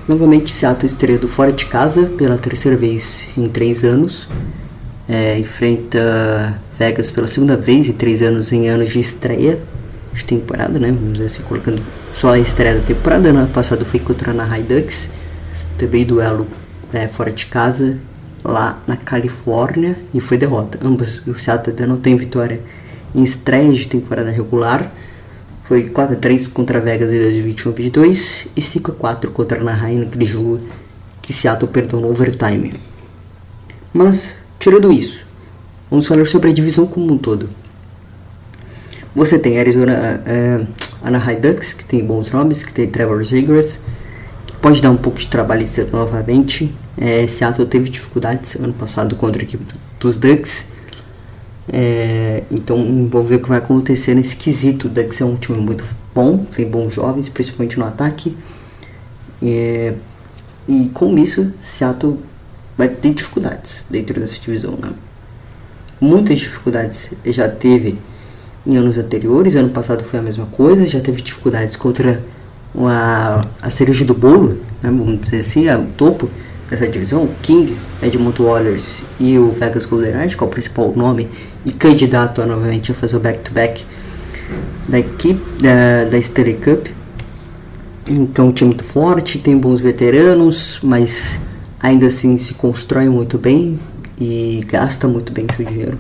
Novamente 0.08 0.52
Seattle 0.52 0.86
estreando 0.86 1.28
fora 1.28 1.52
de 1.52 1.66
casa 1.66 2.04
pela 2.04 2.38
terceira 2.38 2.78
vez 2.78 3.28
em 3.36 3.50
três 3.50 3.84
anos. 3.84 4.30
É, 5.10 5.38
enfrenta 5.38 6.62
Vegas 6.78 7.12
pela 7.12 7.28
segunda 7.28 7.58
vez 7.58 7.90
em 7.90 7.94
três 7.94 8.22
anos 8.22 8.52
em 8.52 8.70
anos 8.70 8.90
de 8.90 9.00
estreia 9.00 9.60
de 10.14 10.24
temporada, 10.24 10.80
né? 10.80 10.92
Vamos 10.92 11.14
dizer 11.14 11.26
assim, 11.26 11.42
colocando 11.44 11.82
só 12.14 12.32
a 12.32 12.40
estreia 12.40 12.76
da 12.76 12.82
temporada. 12.82 13.30
Ano 13.30 13.48
passado 13.48 13.84
foi 13.84 14.00
contra 14.00 14.32
a 14.32 14.60
Ducks, 14.60 15.10
também 15.78 16.06
duelo 16.06 16.48
é, 16.94 17.08
fora 17.08 17.32
de 17.32 17.46
casa 17.48 17.98
lá 18.48 18.82
na 18.88 18.96
Califórnia 18.96 19.98
e 20.14 20.22
foi 20.22 20.38
derrota. 20.38 20.80
Ambos 20.82 21.26
o 21.28 21.38
Seattle 21.38 21.76
ainda 21.76 21.86
não 21.86 22.00
tem 22.00 22.16
vitória 22.16 22.62
em 23.14 23.22
estreia 23.22 23.74
de 23.74 23.88
temporada 23.88 24.32
regular. 24.32 24.92
Foi 25.64 25.90
4 25.90 26.16
a 26.16 26.20
3 26.20 26.48
contra 26.48 26.80
Vegas 26.80 27.12
em 27.12 27.20
2021-22 27.20 28.48
e 28.56 28.62
5 28.62 28.92
a 28.92 28.96
4 28.96 29.32
contra 29.32 29.60
Anaheim 29.60 30.00
naquele 30.00 30.26
jogo 30.26 30.62
que 31.22 31.34
Seattle 31.34 31.70
perdeu 31.70 32.00
no 32.00 32.10
overtime. 32.10 32.74
Mas, 33.94 34.34
tirando 34.58 34.94
isso, 34.94 35.26
vamos 35.92 36.08
falar 36.08 36.26
sobre 36.26 36.52
a 36.52 36.54
divisão 36.54 36.88
como 36.88 37.14
um 37.14 37.18
todo. 37.18 37.50
Você 39.14 39.38
tem 39.38 39.60
Arizona 39.60 40.22
uh, 40.24 40.68
Anaheim 41.04 41.42
Ducks, 41.42 41.74
que 41.74 41.84
tem 41.84 42.06
bons 42.06 42.32
nomes, 42.32 42.64
que 42.64 42.72
tem 42.72 42.88
Trevor 42.88 43.22
Zegras, 43.26 43.82
pode 44.68 44.82
dar 44.82 44.92
um 44.92 44.98
pouco 44.98 45.18
de 45.18 45.28
trabalho 45.28 45.66
novamente. 45.94 46.76
É, 46.98 47.26
teve 47.70 47.90
dificuldades 47.90 48.56
ano 48.56 48.74
passado 48.74 49.16
contra 49.16 49.42
a 49.42 49.46
equipe 49.46 49.64
dos 49.98 50.18
Ducks. 50.18 50.66
É, 51.72 52.44
então 52.52 52.76
vamos 53.10 53.30
ver 53.30 53.36
o 53.36 53.40
que 53.40 53.48
vai 53.48 53.60
acontecer 53.60 54.14
nesse 54.14 54.36
quesito. 54.36 54.88
O 54.88 54.90
Ducks 54.90 55.22
é 55.22 55.24
um 55.26 55.38
time 55.38 55.58
muito 55.60 55.86
bom, 56.14 56.40
tem 56.40 56.70
bons 56.70 56.92
jovens, 56.94 57.30
principalmente 57.30 57.80
no 57.80 57.86
ataque. 57.86 58.36
É, 59.42 59.94
e 60.68 60.90
com 60.94 61.18
isso, 61.18 61.54
Seattle 61.62 62.20
vai 62.78 62.90
ter 62.90 63.14
dificuldades 63.14 63.86
dentro 63.90 64.20
dessa 64.20 64.38
divisão. 64.38 64.74
Né? 64.74 64.92
Muitas 66.02 66.40
dificuldades 66.40 67.14
já 67.26 67.48
teve 67.48 67.98
em 68.66 68.76
anos 68.76 68.98
anteriores. 68.98 69.56
Ano 69.56 69.70
passado 69.70 70.04
foi 70.04 70.20
a 70.20 70.22
mesma 70.22 70.46
coisa, 70.48 70.86
já 70.86 71.00
teve 71.00 71.22
dificuldades 71.22 71.78
contra 71.78 72.22
uma, 72.78 73.42
a 73.60 73.70
cereja 73.72 74.06
do 74.06 74.14
bolo, 74.14 74.60
né, 74.82 74.92
vamos 74.92 75.20
dizer 75.22 75.40
assim, 75.40 75.68
o 75.68 75.86
topo 75.98 76.30
dessa 76.70 76.88
divisão, 76.88 77.24
o 77.24 77.36
Kings, 77.42 77.88
Edmonton 78.04 78.44
Oilers 78.44 79.02
e 79.20 79.38
o 79.40 79.52
Vegas 79.52 79.86
Golden 79.86 80.14
Knights, 80.14 80.36
que 80.36 80.44
é 80.44 80.46
o 80.46 80.50
principal 80.50 80.94
nome 80.96 81.28
e 81.66 81.72
candidato 81.72 82.42
a 82.42 82.46
novamente 82.46 82.92
a 82.92 82.94
fazer 82.94 83.18
o 83.18 83.20
back-to-back 83.20 83.84
-back 83.84 83.86
da 84.88 85.00
equipe 85.00 85.62
da, 85.62 86.06
da 86.06 86.18
Stanley 86.18 86.56
Cup. 86.56 86.88
Então, 88.08 88.48
um 88.48 88.52
time 88.52 88.70
muito 88.70 88.84
forte, 88.84 89.40
tem 89.40 89.58
bons 89.58 89.82
veteranos, 89.82 90.80
mas 90.82 91.40
ainda 91.80 92.06
assim 92.06 92.38
se 92.38 92.54
constrói 92.54 93.10
muito 93.10 93.38
bem 93.38 93.80
e 94.20 94.64
gasta 94.68 95.08
muito 95.08 95.34
bem 95.34 95.46
seu 95.54 95.66
dinheiro. 95.66 96.00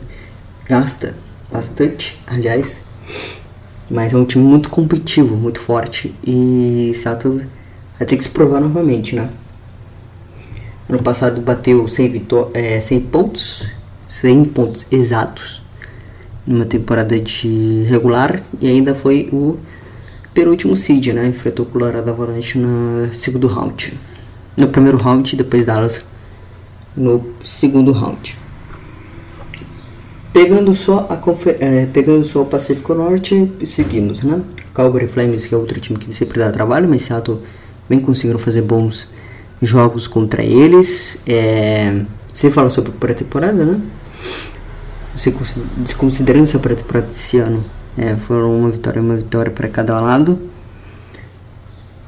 Gasta 0.68 1.13
bastante, 1.52 2.20
aliás. 2.28 2.84
Mas 3.89 4.13
é 4.13 4.17
um 4.17 4.26
time 4.26 4.43
muito 4.43 4.69
competitivo, 4.69 5.36
muito 5.36 5.60
forte. 5.60 6.13
E 6.26 6.93
Seattle 6.95 7.45
vai 7.97 8.08
ter 8.08 8.17
que 8.17 8.23
se 8.23 8.30
provar 8.30 8.60
novamente, 8.60 9.15
né? 9.15 9.30
Ano 10.89 11.02
passado 11.02 11.41
bateu 11.41 11.88
100, 11.88 12.26
é, 12.54 12.80
100 12.80 13.00
pontos, 13.02 13.69
100 14.06 14.45
pontos 14.45 14.86
exatos 14.91 15.62
numa 16.45 16.65
temporada 16.65 17.19
de 17.19 17.84
regular 17.89 18.41
e 18.62 18.67
ainda 18.67 18.95
foi 18.95 19.28
o 19.34 19.60
penúltimo 20.34 20.76
seed, 20.76 21.08
né? 21.08 21.28
Enfrentou 21.28 21.65
o 21.65 21.69
Colorado 21.69 22.10
Avalanche 22.10 22.58
no 22.58 23.13
segundo 23.13 23.47
round. 23.47 23.93
No 24.56 24.69
primeiro 24.69 24.97
round, 24.97 25.36
depois 25.36 25.65
Dallas 25.65 26.06
no 26.95 27.34
segundo 27.43 27.91
round. 27.91 28.38
Pegando 30.38 30.76
só, 30.76 31.08
a 31.10 31.19
é, 31.60 31.88
pegando 31.88 32.23
só 32.23 32.43
o 32.43 32.45
Pacífico 32.45 32.93
Norte, 32.93 33.52
seguimos, 33.65 34.21
né? 34.21 34.43
Calgary 34.71 35.08
Flames, 35.08 35.47
que 35.47 35.56
é 35.56 35.58
outro 35.58 35.80
time 35.80 35.97
que 35.97 36.13
sempre 36.13 36.38
dá 36.38 36.52
trabalho, 36.52 36.88
mas 36.88 37.02
Seattle 37.02 37.39
vem 37.89 38.00
conseguindo 38.00 38.38
fazer 38.38 38.62
bons 38.62 39.10
jogos 39.60 40.08
contra 40.08 40.43
eles. 40.43 41.17
É, 41.26 42.06
você 42.32 42.52
fala 42.52 42.69
sobre 42.69 42.91
pré-temporada, 42.91 43.65
né? 43.65 43.82
Você 45.15 45.34
desconsiderando 45.78 46.43
essa 46.43 46.60
pré-temporada 46.60 47.08
desse 47.08 47.39
ano, 47.39 47.65
é, 47.97 48.15
foram 48.15 48.56
uma 48.60 48.69
vitória 48.69 49.02
uma 49.02 49.15
vitória 49.15 49.52
para 49.52 49.67
cada 49.67 50.00
lado. 50.00 50.38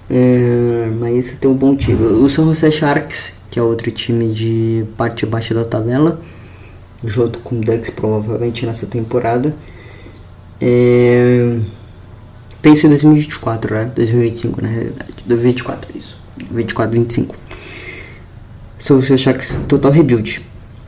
É, 0.08 0.92
mas 1.00 1.18
esse 1.18 1.38
tem 1.38 1.50
um 1.50 1.56
bom 1.56 1.76
time. 1.76 2.06
O 2.06 2.30
San 2.30 2.44
Jose 2.44 2.72
Sharks, 2.72 3.34
que 3.50 3.58
é 3.58 3.64
outro 3.64 3.90
time 3.90 4.32
de 4.32 4.86
parte 4.96 5.26
baixa 5.26 5.56
da 5.56 5.66
tabela 5.66 6.22
junto 7.04 7.40
com 7.40 7.56
o 7.56 7.62
Ducks 7.62 7.90
provavelmente 7.90 8.66
nessa 8.66 8.86
temporada. 8.86 9.56
É... 10.60 11.60
Penso 12.62 12.88
em 12.88 12.90
2024, 12.90 13.74
né? 13.74 13.92
2025 13.96 14.62
na 14.62 14.68
realidade. 14.68 15.14
2024, 15.26 15.98
isso. 15.98 16.18
24, 16.52 17.00
25. 17.00 17.36
São 18.78 18.98
os 18.98 19.06
Sharks 19.06 19.60
total 19.68 19.92
rebuild, 19.92 20.42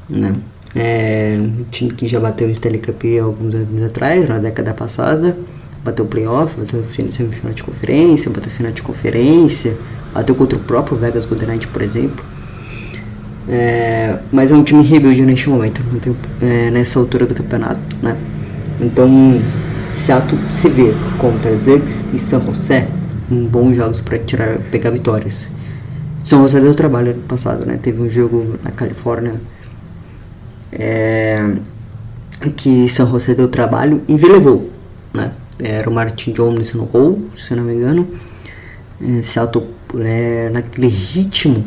né? 0.09 0.35
É 0.73 1.37
um 1.37 1.65
time 1.69 1.91
que 1.91 2.07
já 2.07 2.19
bateu 2.19 2.47
o 2.47 2.51
Stanley 2.51 2.79
Cup 2.79 3.03
alguns 3.21 3.53
anos 3.53 3.83
atrás, 3.83 4.27
na 4.27 4.37
década 4.37 4.73
passada. 4.73 5.37
Bateu 5.83 6.05
playoff, 6.05 6.55
bateu 6.57 6.83
semifinal 6.85 7.53
de 7.53 7.63
conferência, 7.63 8.31
bateu 8.31 8.51
final 8.51 8.71
de 8.71 8.83
conferência, 8.83 9.77
bateu 10.13 10.35
contra 10.35 10.57
o 10.57 10.61
próprio 10.61 10.95
Vegas 10.95 11.25
Golden 11.25 11.49
Knight, 11.49 11.67
por 11.67 11.81
exemplo. 11.81 12.23
É, 13.53 14.17
mas 14.31 14.49
é 14.49 14.55
um 14.55 14.63
time 14.63 14.81
rebuild 14.81 15.21
neste 15.23 15.49
momento, 15.49 15.81
é, 16.41 16.71
nessa 16.71 16.97
altura 16.97 17.25
do 17.25 17.35
campeonato, 17.35 17.81
né? 18.01 18.15
Então, 18.79 19.41
Seattle 19.93 20.39
se 20.49 20.69
vê 20.69 20.93
contra 21.17 21.53
Ducks 21.57 22.05
e 22.13 22.17
San 22.17 22.39
José 22.39 22.87
em 23.29 23.45
bons 23.45 23.75
jogos 23.75 23.99
para 23.99 24.17
tirar, 24.19 24.57
pegar 24.71 24.89
vitórias. 24.89 25.49
São 26.23 26.41
José 26.43 26.61
deu 26.61 26.73
trabalho 26.73 27.11
ano 27.11 27.23
passado, 27.23 27.65
né? 27.65 27.77
Teve 27.81 28.01
um 28.01 28.09
jogo 28.09 28.57
na 28.63 28.71
Califórnia 28.71 29.33
é, 30.71 31.53
que 32.55 32.87
São 32.87 33.05
José 33.07 33.33
deu 33.33 33.49
trabalho 33.49 34.01
e 34.07 34.15
levou, 34.15 34.69
né? 35.13 35.33
Era 35.59 35.89
o 35.89 35.93
Martin 35.93 36.31
Jones 36.31 36.73
no 36.73 36.85
gol, 36.85 37.21
se 37.35 37.53
não 37.53 37.63
me 37.63 37.73
engano. 37.73 38.07
É, 39.01 39.23
Seattle 39.23 39.67
é, 39.99 40.49
naquele 40.53 40.87
ritmo 40.87 41.65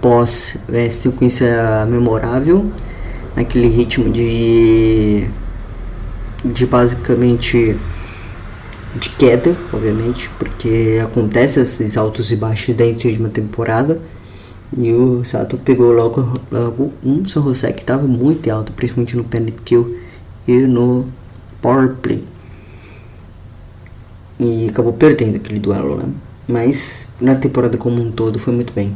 pós 0.00 0.56
é, 0.72 0.88
sequência 0.90 1.86
memorável, 1.86 2.70
naquele 3.36 3.68
ritmo 3.68 4.10
de 4.10 5.28
de 6.44 6.66
basicamente 6.66 7.76
de 8.94 9.08
queda, 9.10 9.56
obviamente, 9.72 10.30
porque 10.38 10.98
acontece 11.02 11.60
esses 11.60 11.96
altos 11.96 12.30
e 12.32 12.36
baixos 12.36 12.74
dentro 12.74 13.10
de 13.10 13.18
uma 13.18 13.28
temporada. 13.28 14.00
E 14.76 14.92
o 14.92 15.24
Sato 15.24 15.56
pegou 15.56 15.92
logo, 15.92 16.40
logo 16.50 16.92
um 17.02 17.24
San 17.24 17.42
Jose 17.42 17.72
que 17.72 17.80
estava 17.80 18.06
muito 18.06 18.50
alto, 18.50 18.72
principalmente 18.72 19.16
no 19.16 19.24
penalty 19.24 19.62
kill 19.64 19.96
e 20.46 20.58
no 20.60 21.06
power 21.62 21.94
play. 22.02 22.24
E 24.38 24.68
acabou 24.68 24.92
perdendo 24.92 25.36
aquele 25.36 25.58
duelo, 25.58 25.96
né? 25.96 26.12
Mas 26.46 27.06
na 27.20 27.34
temporada 27.34 27.76
como 27.76 28.00
um 28.00 28.10
todo 28.10 28.38
foi 28.38 28.54
muito 28.54 28.72
bem. 28.72 28.94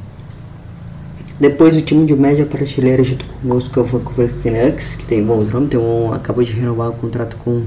Depois 1.42 1.74
o 1.74 1.80
time 1.80 2.06
de 2.06 2.14
média 2.14 2.46
prateleira 2.46 3.02
junto 3.02 3.24
conosco 3.24 3.80
é 3.80 3.82
o 3.82 3.84
Vancouver 3.84 4.32
Canucks, 4.44 4.94
que 4.94 5.04
tem 5.04 5.24
bom 5.24 5.42
nome, 5.42 5.66
tem 5.66 5.80
um, 5.80 6.12
acabou 6.12 6.44
de 6.44 6.52
renovar 6.52 6.90
o 6.90 6.92
contrato 6.92 7.36
com, 7.36 7.66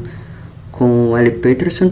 com 0.71 1.09
o 1.09 1.17
Eli 1.17 1.31
Peterson, 1.31 1.91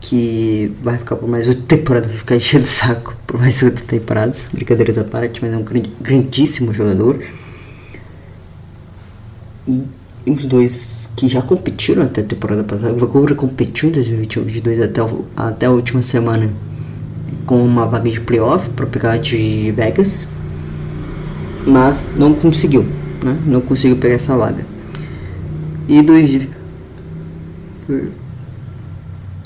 que 0.00 0.72
vai 0.82 0.96
ficar 0.96 1.16
por 1.16 1.28
mais 1.28 1.48
outra 1.48 1.64
temporada, 1.64 2.08
vai 2.08 2.16
ficar 2.16 2.36
enchendo 2.36 2.64
o 2.64 2.66
saco 2.66 3.14
por 3.26 3.38
mais 3.38 3.62
outra 3.62 3.84
temporada, 3.84 4.34
brincadeiras 4.50 4.96
à 4.96 5.04
parte, 5.04 5.42
mas 5.42 5.52
é 5.52 5.58
um 5.58 5.64
grandíssimo 6.00 6.72
jogador. 6.72 7.22
E, 9.68 9.84
os 10.26 10.46
dois 10.46 11.10
que 11.14 11.28
já 11.28 11.42
competiram 11.42 12.04
até 12.04 12.22
a 12.22 12.24
temporada 12.24 12.64
passada, 12.64 12.94
o 12.94 12.96
Vancouver 12.96 13.36
competiu 13.36 13.90
em 13.90 13.92
2021 13.92 14.82
até, 14.82 15.02
até 15.36 15.66
a 15.66 15.70
última 15.70 16.00
semana 16.00 16.50
com 17.44 17.62
uma 17.62 17.84
vaga 17.84 18.10
de 18.10 18.18
playoff 18.18 18.70
para 18.70 18.86
pegar 18.86 19.18
de 19.18 19.70
Vegas, 19.72 20.26
mas 21.66 22.06
não 22.16 22.34
conseguiu, 22.34 22.84
né? 23.22 23.38
Não 23.44 23.60
conseguiu 23.60 23.96
pegar 23.96 24.14
essa 24.14 24.36
vaga. 24.36 24.64
E 25.88 26.00
dois 26.02 26.30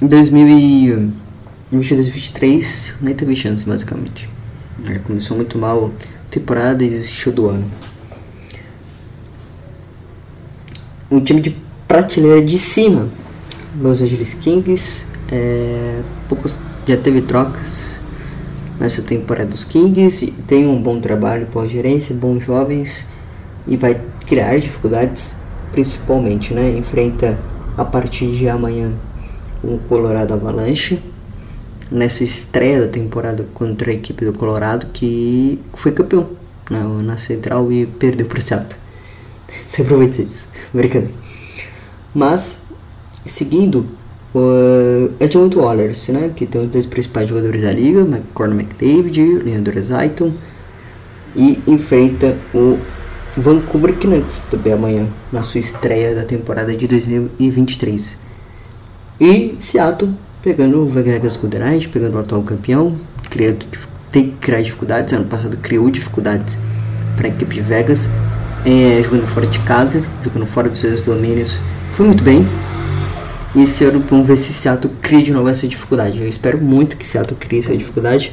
em 0.02 0.08
2022-2023 0.08 2.94
nem 3.00 3.14
teve 3.14 3.36
chance, 3.36 3.64
basicamente. 3.64 4.28
Começou 5.04 5.36
muito 5.36 5.56
mal 5.58 5.92
a 5.96 6.30
temporada 6.30 6.82
e 6.82 6.88
desistiu 6.88 7.32
do 7.32 7.48
ano. 7.48 7.70
Um 11.10 11.20
time 11.20 11.42
de 11.42 11.54
prateleira 11.86 12.42
de 12.42 12.58
cima, 12.58 13.10
Los 13.78 14.00
Angeles 14.00 14.32
Kings, 14.34 15.06
é, 15.30 16.00
poucos, 16.28 16.58
já 16.86 16.96
teve 16.96 17.20
trocas 17.20 17.99
nessa 18.80 19.02
temporada 19.02 19.50
dos 19.50 19.62
Kings, 19.62 20.32
tem 20.46 20.66
um 20.66 20.82
bom 20.82 20.98
trabalho, 20.98 21.46
boa 21.52 21.68
gerência, 21.68 22.14
bons 22.14 22.42
jovens 22.42 23.06
e 23.66 23.76
vai 23.76 24.00
criar 24.26 24.58
dificuldades, 24.58 25.34
principalmente, 25.70 26.54
né? 26.54 26.70
Enfrenta 26.70 27.38
a 27.76 27.84
partir 27.84 28.32
de 28.32 28.48
amanhã 28.48 28.96
o 29.62 29.78
Colorado 29.80 30.32
Avalanche 30.32 30.98
nessa 31.90 32.24
estreia 32.24 32.80
da 32.80 32.88
temporada 32.88 33.46
contra 33.52 33.90
a 33.90 33.94
equipe 33.94 34.24
do 34.24 34.32
Colorado 34.32 34.86
que 34.86 35.60
foi 35.74 35.92
campeão 35.92 36.30
na, 36.70 36.82
na 36.84 37.16
Central 37.18 37.70
e 37.70 37.84
perdeu 37.84 38.26
por 38.26 38.40
Seattle. 38.40 38.80
Você 39.66 39.82
aproveita 39.82 40.22
isso, 40.22 40.48
brincadeira. 40.72 41.12
Mas, 42.14 42.56
seguindo, 43.26 43.86
uh, 44.34 45.12
Edmund 45.20 45.56
Wallace, 45.56 46.12
né, 46.12 46.30
que 46.34 46.46
tem 46.46 46.60
os 46.62 46.68
dois 46.68 46.86
principais 46.86 47.28
jogadores 47.28 47.62
da 47.62 47.72
liga, 47.72 48.06
Conor 48.34 48.54
McDavid, 48.54 49.42
Leandro 49.44 49.82
Zayton, 49.82 50.32
e 51.34 51.60
enfrenta 51.66 52.36
o 52.54 52.78
Vancouver 53.36 53.96
Canucks 53.96 54.44
também 54.50 54.72
amanhã, 54.72 55.08
na 55.32 55.42
sua 55.42 55.60
estreia 55.60 56.14
da 56.14 56.24
temporada 56.24 56.76
de 56.76 56.86
2023. 56.86 58.18
E 59.20 59.54
Seattle 59.58 60.14
pegando 60.42 60.80
o 60.80 60.86
Vegas 60.86 61.36
Golden 61.36 61.60
Knights, 61.60 61.86
pegando 61.86 62.16
o 62.16 62.20
atual 62.20 62.42
campeão, 62.42 62.96
criando, 63.28 63.66
tem 64.10 64.30
que 64.30 64.36
criar 64.36 64.62
dificuldades. 64.62 65.12
Ano 65.12 65.26
passado 65.26 65.56
criou 65.58 65.90
dificuldades 65.90 66.58
para 67.16 67.26
a 67.26 67.30
equipe 67.30 67.54
de 67.54 67.60
Vegas, 67.60 68.08
é, 68.64 69.02
jogando 69.02 69.26
fora 69.26 69.46
de 69.46 69.58
casa, 69.60 70.02
jogando 70.22 70.46
fora 70.46 70.68
dos 70.68 70.80
seus 70.80 71.02
domínios. 71.02 71.60
Foi 71.92 72.06
muito 72.06 72.24
bem. 72.24 72.46
E 73.54 73.62
esse 73.62 73.84
ano 73.84 74.04
vamos 74.08 74.26
ver 74.26 74.36
se 74.36 74.52
Seattle 74.52 74.94
cria 75.02 75.22
de 75.22 75.32
novo 75.32 75.48
essa 75.48 75.66
dificuldade. 75.66 76.20
Eu 76.20 76.28
espero 76.28 76.60
muito 76.60 76.96
que 76.96 77.06
Seattle 77.06 77.36
crie 77.38 77.58
essa 77.58 77.76
dificuldade. 77.76 78.32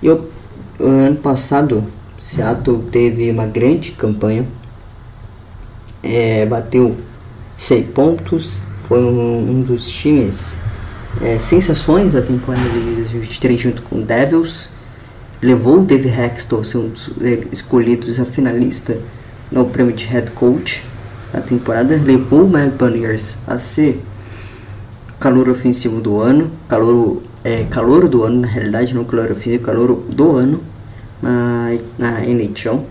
E 0.00 0.06
eu, 0.06 0.28
ano 0.78 1.16
passado 1.16 1.84
Seattle 2.18 2.84
teve 2.90 3.30
uma 3.30 3.46
grande 3.46 3.92
campanha, 3.92 4.46
é, 6.02 6.46
bateu 6.46 6.96
100 7.58 7.82
pontos, 7.84 8.60
foi 8.88 9.02
um, 9.02 9.50
um 9.50 9.62
dos 9.62 9.88
times 9.88 10.56
é, 11.20 11.38
sensações 11.38 12.12
da 12.12 12.22
temporada 12.22 12.68
de 12.68 12.80
2023 12.80 13.60
junto 13.60 13.82
com 13.82 14.00
Devils, 14.00 14.68
levou 15.42 15.80
o 15.80 15.84
Dave 15.84 16.08
Hextall 16.08 16.60
a 16.60 16.64
ser 16.64 16.78
um 16.78 16.88
dos 16.88 17.12
é, 17.20 17.44
escolhidos 17.52 18.20
a 18.20 18.24
finalista 18.24 18.98
no 19.50 19.66
prêmio 19.66 19.92
de 19.92 20.06
head 20.06 20.30
coach 20.30 20.84
na 21.32 21.40
temporada, 21.40 21.96
levou 21.96 22.44
o 22.44 22.50
Mad 22.50 22.72
Bunniers 22.72 23.36
a 23.46 23.58
ser 23.58 24.00
calor 25.24 25.48
ofensivo 25.48 26.02
do 26.02 26.20
ano, 26.20 26.50
calor, 26.68 27.22
é, 27.42 27.64
calor 27.64 28.06
do 28.08 28.24
ano 28.24 28.42
na 28.42 28.46
realidade, 28.46 28.94
não 28.94 29.04
calor 29.04 29.32
ofensivo, 29.32 29.64
calor 29.64 30.02
do 30.06 30.36
ano 30.36 30.60
na, 31.22 31.70
na 31.96 32.26
NHL. 32.26 32.84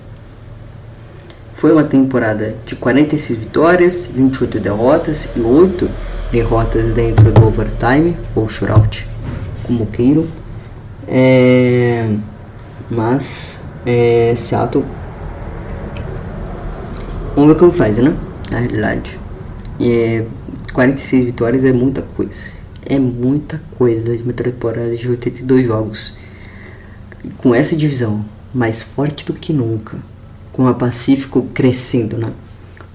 Foi 1.53 1.71
uma 1.71 1.83
temporada 1.83 2.55
de 2.65 2.75
46 2.75 3.37
vitórias, 3.37 4.09
28 4.11 4.59
derrotas 4.59 5.29
e 5.35 5.41
8 5.41 5.87
derrotas 6.31 6.91
dentro 6.93 7.31
do 7.31 7.45
overtime 7.45 8.17
ou 8.35 8.49
shootout, 8.49 9.07
como 9.61 9.85
queiram. 9.85 10.25
É, 11.07 12.17
mas 12.89 13.59
é, 13.85 14.33
Seattle 14.35 14.83
vamos 17.35 17.53
ver 17.53 17.59
como 17.59 17.71
faz, 17.71 17.99
né? 17.99 18.17
Na 18.49 18.57
realidade. 18.57 19.19
É, 19.79 20.25
46 20.73 21.25
vitórias 21.25 21.63
é 21.63 21.71
muita 21.71 22.01
coisa. 22.01 22.51
É 22.85 22.99
muita 22.99 23.61
coisa 23.77 24.03
das 24.03 24.21
temporadas 24.21 24.99
de 24.99 25.07
82 25.07 25.67
jogos 25.67 26.13
com 27.37 27.55
essa 27.55 27.75
divisão 27.75 28.25
mais 28.53 28.81
forte 28.81 29.25
do 29.25 29.33
que 29.33 29.53
nunca, 29.53 29.97
com 30.51 30.67
a 30.67 30.73
Pacífico 30.73 31.43
crescendo, 31.53 32.17
né? 32.17 32.33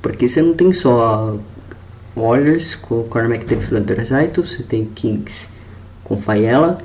Porque 0.02 0.28
você 0.28 0.42
não 0.42 0.54
tem 0.54 0.72
só 0.72 1.38
Warriors 2.14 2.74
com 2.74 3.00
o 3.00 3.04
Conor 3.04 3.30
McDavid 3.30 3.70
e 3.72 4.40
você 4.42 4.62
tem 4.62 4.84
Kings 4.84 5.48
com 6.04 6.18
Faiela, 6.18 6.78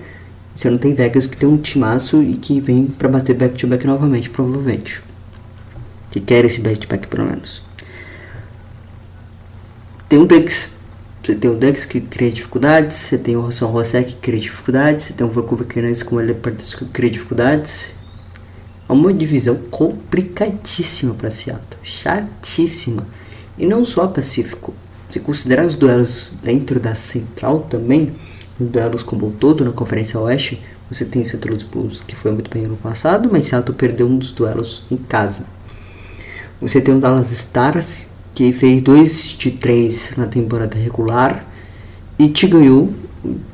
você 0.56 0.70
não 0.70 0.78
tem 0.78 0.94
Vegas 0.94 1.28
que 1.28 1.36
tem 1.36 1.50
um 1.50 1.58
timaço 1.58 2.24
e 2.24 2.36
que 2.36 2.60
vem 2.62 2.86
para 2.86 3.10
bater 3.10 3.36
back-to-back 3.36 3.84
-back 3.84 3.88
novamente, 3.88 4.30
provavelmente. 4.30 5.04
Que 6.12 6.20
quer 6.20 6.46
esse 6.46 6.62
back-to-back 6.62 7.08
-back, 7.08 7.10
pelo 7.10 7.28
menos. 7.28 7.64
Tem 10.08 10.20
um 10.20 10.26
Ducks 10.26 10.73
você 11.24 11.36
tem 11.36 11.50
o 11.50 11.56
Ducks 11.56 11.86
que 11.86 12.02
cria 12.02 12.30
dificuldades, 12.30 12.98
você 12.98 13.18
tem 13.18 13.38
o 13.38 13.50
São 13.50 13.72
José 13.72 14.04
que 14.04 14.14
cria 14.16 14.42
dificuldades, 14.42 15.06
você 15.06 15.14
tem 15.14 15.26
o 15.26 15.30
Vancouver 15.30 15.66
Canucks 15.66 16.04
como 16.04 16.20
ele 16.20 16.34
que 16.34 16.86
cria 16.92 17.10
dificuldades. 17.10 17.94
É 18.90 18.92
uma 18.92 19.14
divisão 19.14 19.56
complicadíssima 19.72 21.14
para 21.14 21.32
Seattle, 21.32 21.80
chatíssima. 21.82 23.08
E 23.58 23.66
não 23.66 23.86
só 23.86 24.06
Pacífico. 24.08 24.74
Se 25.08 25.22
considerar 25.22 25.66
os 25.66 25.76
duelos 25.76 26.34
dentro 26.44 26.78
da 26.78 26.94
Central 26.94 27.68
também, 27.70 28.14
os 28.60 28.68
duelos 28.68 29.02
como 29.02 29.28
um 29.28 29.32
todo 29.32 29.64
na 29.64 29.72
Conferência 29.72 30.20
Oeste, 30.20 30.62
você 30.92 31.06
tem. 31.06 31.24
Louis 31.24 31.64
Blues 31.64 32.02
que 32.02 32.18
foi 32.18 32.34
muito 32.34 32.50
bem 32.50 32.66
ano 32.66 32.76
passado, 32.76 33.30
mas 33.32 33.46
Seattle 33.46 33.78
perdeu 33.78 34.08
um 34.08 34.18
dos 34.18 34.32
duelos 34.32 34.84
em 34.92 34.98
casa. 34.98 35.46
Você 36.60 36.82
tem 36.82 36.94
o 36.94 37.00
Dallas 37.00 37.32
Stars 37.32 38.10
que 38.34 38.52
fez 38.52 38.82
2 38.82 39.36
de 39.38 39.52
3 39.52 40.14
na 40.18 40.26
temporada 40.26 40.78
regular 40.78 41.46
e 42.18 42.30
te 42.30 42.48
ganhou, 42.48 42.94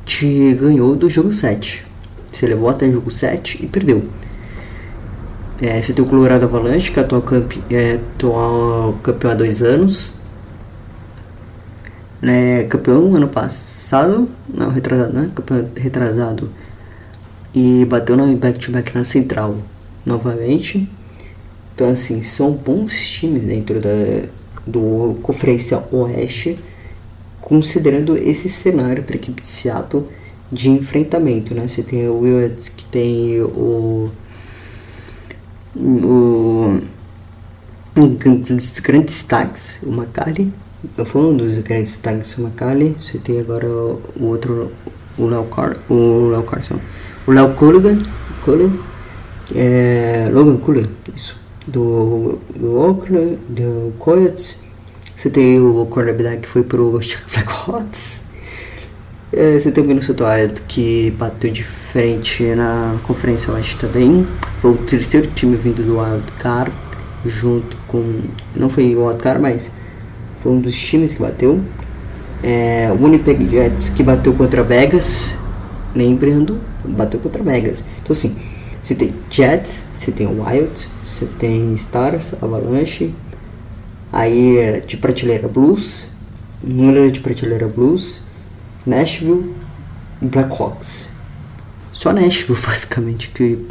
te 0.04 0.54
ganhou 0.54 0.96
do 0.96 1.08
jogo 1.08 1.32
7. 1.32 1.84
Você 2.30 2.46
levou 2.46 2.68
até 2.68 2.86
o 2.86 2.92
jogo 2.92 3.10
7 3.10 3.64
e 3.64 3.66
perdeu. 3.66 4.08
É, 5.60 5.80
você 5.80 5.92
tem 5.92 6.02
o 6.02 6.08
Colorado 6.08 6.44
Avalanche, 6.44 6.90
que 6.90 6.98
é 6.98 7.02
atual, 7.02 7.20
campe, 7.20 7.62
é, 7.70 7.98
atual 8.14 8.94
campeão 9.02 9.30
há 9.32 9.34
dois 9.34 9.62
anos. 9.62 10.12
É, 12.22 12.64
campeão 12.64 13.14
ano 13.14 13.28
passado, 13.28 14.30
não, 14.48 14.70
retrasado, 14.70 15.12
né? 15.12 15.30
Campeão 15.34 15.68
retrasado. 15.76 16.50
E 17.54 17.84
bateu 17.84 18.16
no 18.16 18.34
back-to-back 18.36 18.90
-back 18.90 18.94
na 18.94 19.04
central 19.04 19.58
novamente. 20.06 20.88
Então, 21.74 21.90
assim, 21.90 22.22
são 22.22 22.52
bons 22.52 23.08
times 23.08 23.42
dentro 23.42 23.80
da, 23.80 24.28
do 24.70 25.16
Conferência 25.22 25.82
Oeste, 25.90 26.58
considerando 27.40 28.16
esse 28.16 28.48
cenário 28.48 29.02
para 29.02 29.16
a 29.16 29.18
equipe 29.18 29.42
de 29.42 29.48
Seattle 29.48 30.04
de 30.50 30.70
enfrentamento, 30.70 31.54
né? 31.54 31.68
Você 31.68 31.82
tem 31.82 32.08
o 32.08 32.20
Williams 32.20 32.68
que 32.68 32.84
tem 32.84 33.40
o, 33.40 34.10
o 35.76 36.80
um 37.96 38.08
dos 38.08 38.80
grandes 38.80 39.16
destaques, 39.16 39.80
o 39.82 39.90
Macali. 39.90 40.52
Eu 40.96 41.04
fui 41.04 41.22
um 41.22 41.36
dos 41.36 41.58
grandes 41.58 41.92
destaques, 41.92 42.36
o 42.36 42.42
Macali. 42.42 42.96
Você 43.00 43.18
tem 43.18 43.40
agora 43.40 43.66
o, 43.68 44.00
outro, 44.20 44.72
o 45.18 45.26
Léo 45.26 45.44
Car, 45.44 45.76
o 45.88 46.28
Léo 46.28 46.42
Carson, 46.42 46.80
o 47.26 47.32
Léo 47.32 47.54
Culligan, 47.54 47.98
Culligan, 48.44 48.76
é, 49.54 50.28
Logan 50.32 50.56
Culligan, 50.56 50.90
isso 51.14 51.39
do, 51.70 52.38
do 52.54 52.76
Oakland, 52.78 53.38
do 53.48 53.92
Coyotes. 53.98 54.60
Você 55.16 55.30
tem 55.30 55.60
o 55.60 55.84
cornerback 55.86 56.42
que 56.42 56.48
foi 56.48 56.62
pro 56.62 56.98
Blackhawks. 57.32 58.24
É, 59.32 59.58
você 59.58 59.70
tem 59.70 59.84
o 59.84 59.86
Minnesota 59.86 60.24
Wild 60.26 60.62
que 60.62 61.12
bateu 61.16 61.52
de 61.52 61.62
frente 61.62 62.42
na 62.54 62.96
Conferência 63.04 63.52
Oeste 63.52 63.76
também. 63.76 64.26
Foi 64.58 64.72
o 64.72 64.76
terceiro 64.76 65.28
time 65.28 65.56
vindo 65.56 65.84
do 65.84 66.00
Wild 66.00 66.32
Card, 66.38 66.72
junto 67.24 67.76
com. 67.86 68.22
Não 68.56 68.68
foi 68.68 68.94
o 68.96 69.06
Wild 69.06 69.22
Card, 69.22 69.40
mas 69.40 69.70
foi 70.42 70.52
um 70.52 70.60
dos 70.60 70.76
times 70.76 71.14
que 71.14 71.20
bateu. 71.20 71.60
É, 72.42 72.90
o 72.90 73.04
Winnipeg 73.04 73.48
Jets 73.48 73.90
que 73.90 74.02
bateu 74.02 74.32
contra 74.32 74.64
Vegas. 74.64 75.34
Lembrando, 75.94 76.60
bateu 76.84 77.20
contra 77.20 77.42
Vegas. 77.42 77.84
Então, 78.02 78.12
assim, 78.12 78.36
você 78.82 78.94
tem 78.94 79.14
Jets, 79.30 79.86
você 79.94 80.10
tem 80.10 80.26
Wild, 80.26 80.88
você 81.02 81.26
tem 81.38 81.74
Stars, 81.74 82.32
Avalanche, 82.40 83.14
aí 84.12 84.56
é 84.56 84.80
de 84.80 84.96
prateleira 84.96 85.48
Blues, 85.48 86.06
número 86.62 87.10
de 87.10 87.20
prateleira 87.20 87.68
Blues, 87.68 88.20
Nashville 88.86 89.54
e 90.22 90.26
Blackhawks. 90.26 91.08
Só 91.92 92.12
Nashville, 92.12 92.58
basicamente, 92.66 93.28
que 93.28 93.66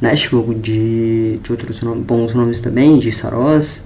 Nashville 0.00 0.54
de, 0.56 1.38
de 1.42 1.50
outros 1.50 1.80
nomes, 1.80 2.04
bons 2.04 2.34
nomes 2.34 2.60
também, 2.60 2.98
de 2.98 3.10
Saros, 3.10 3.84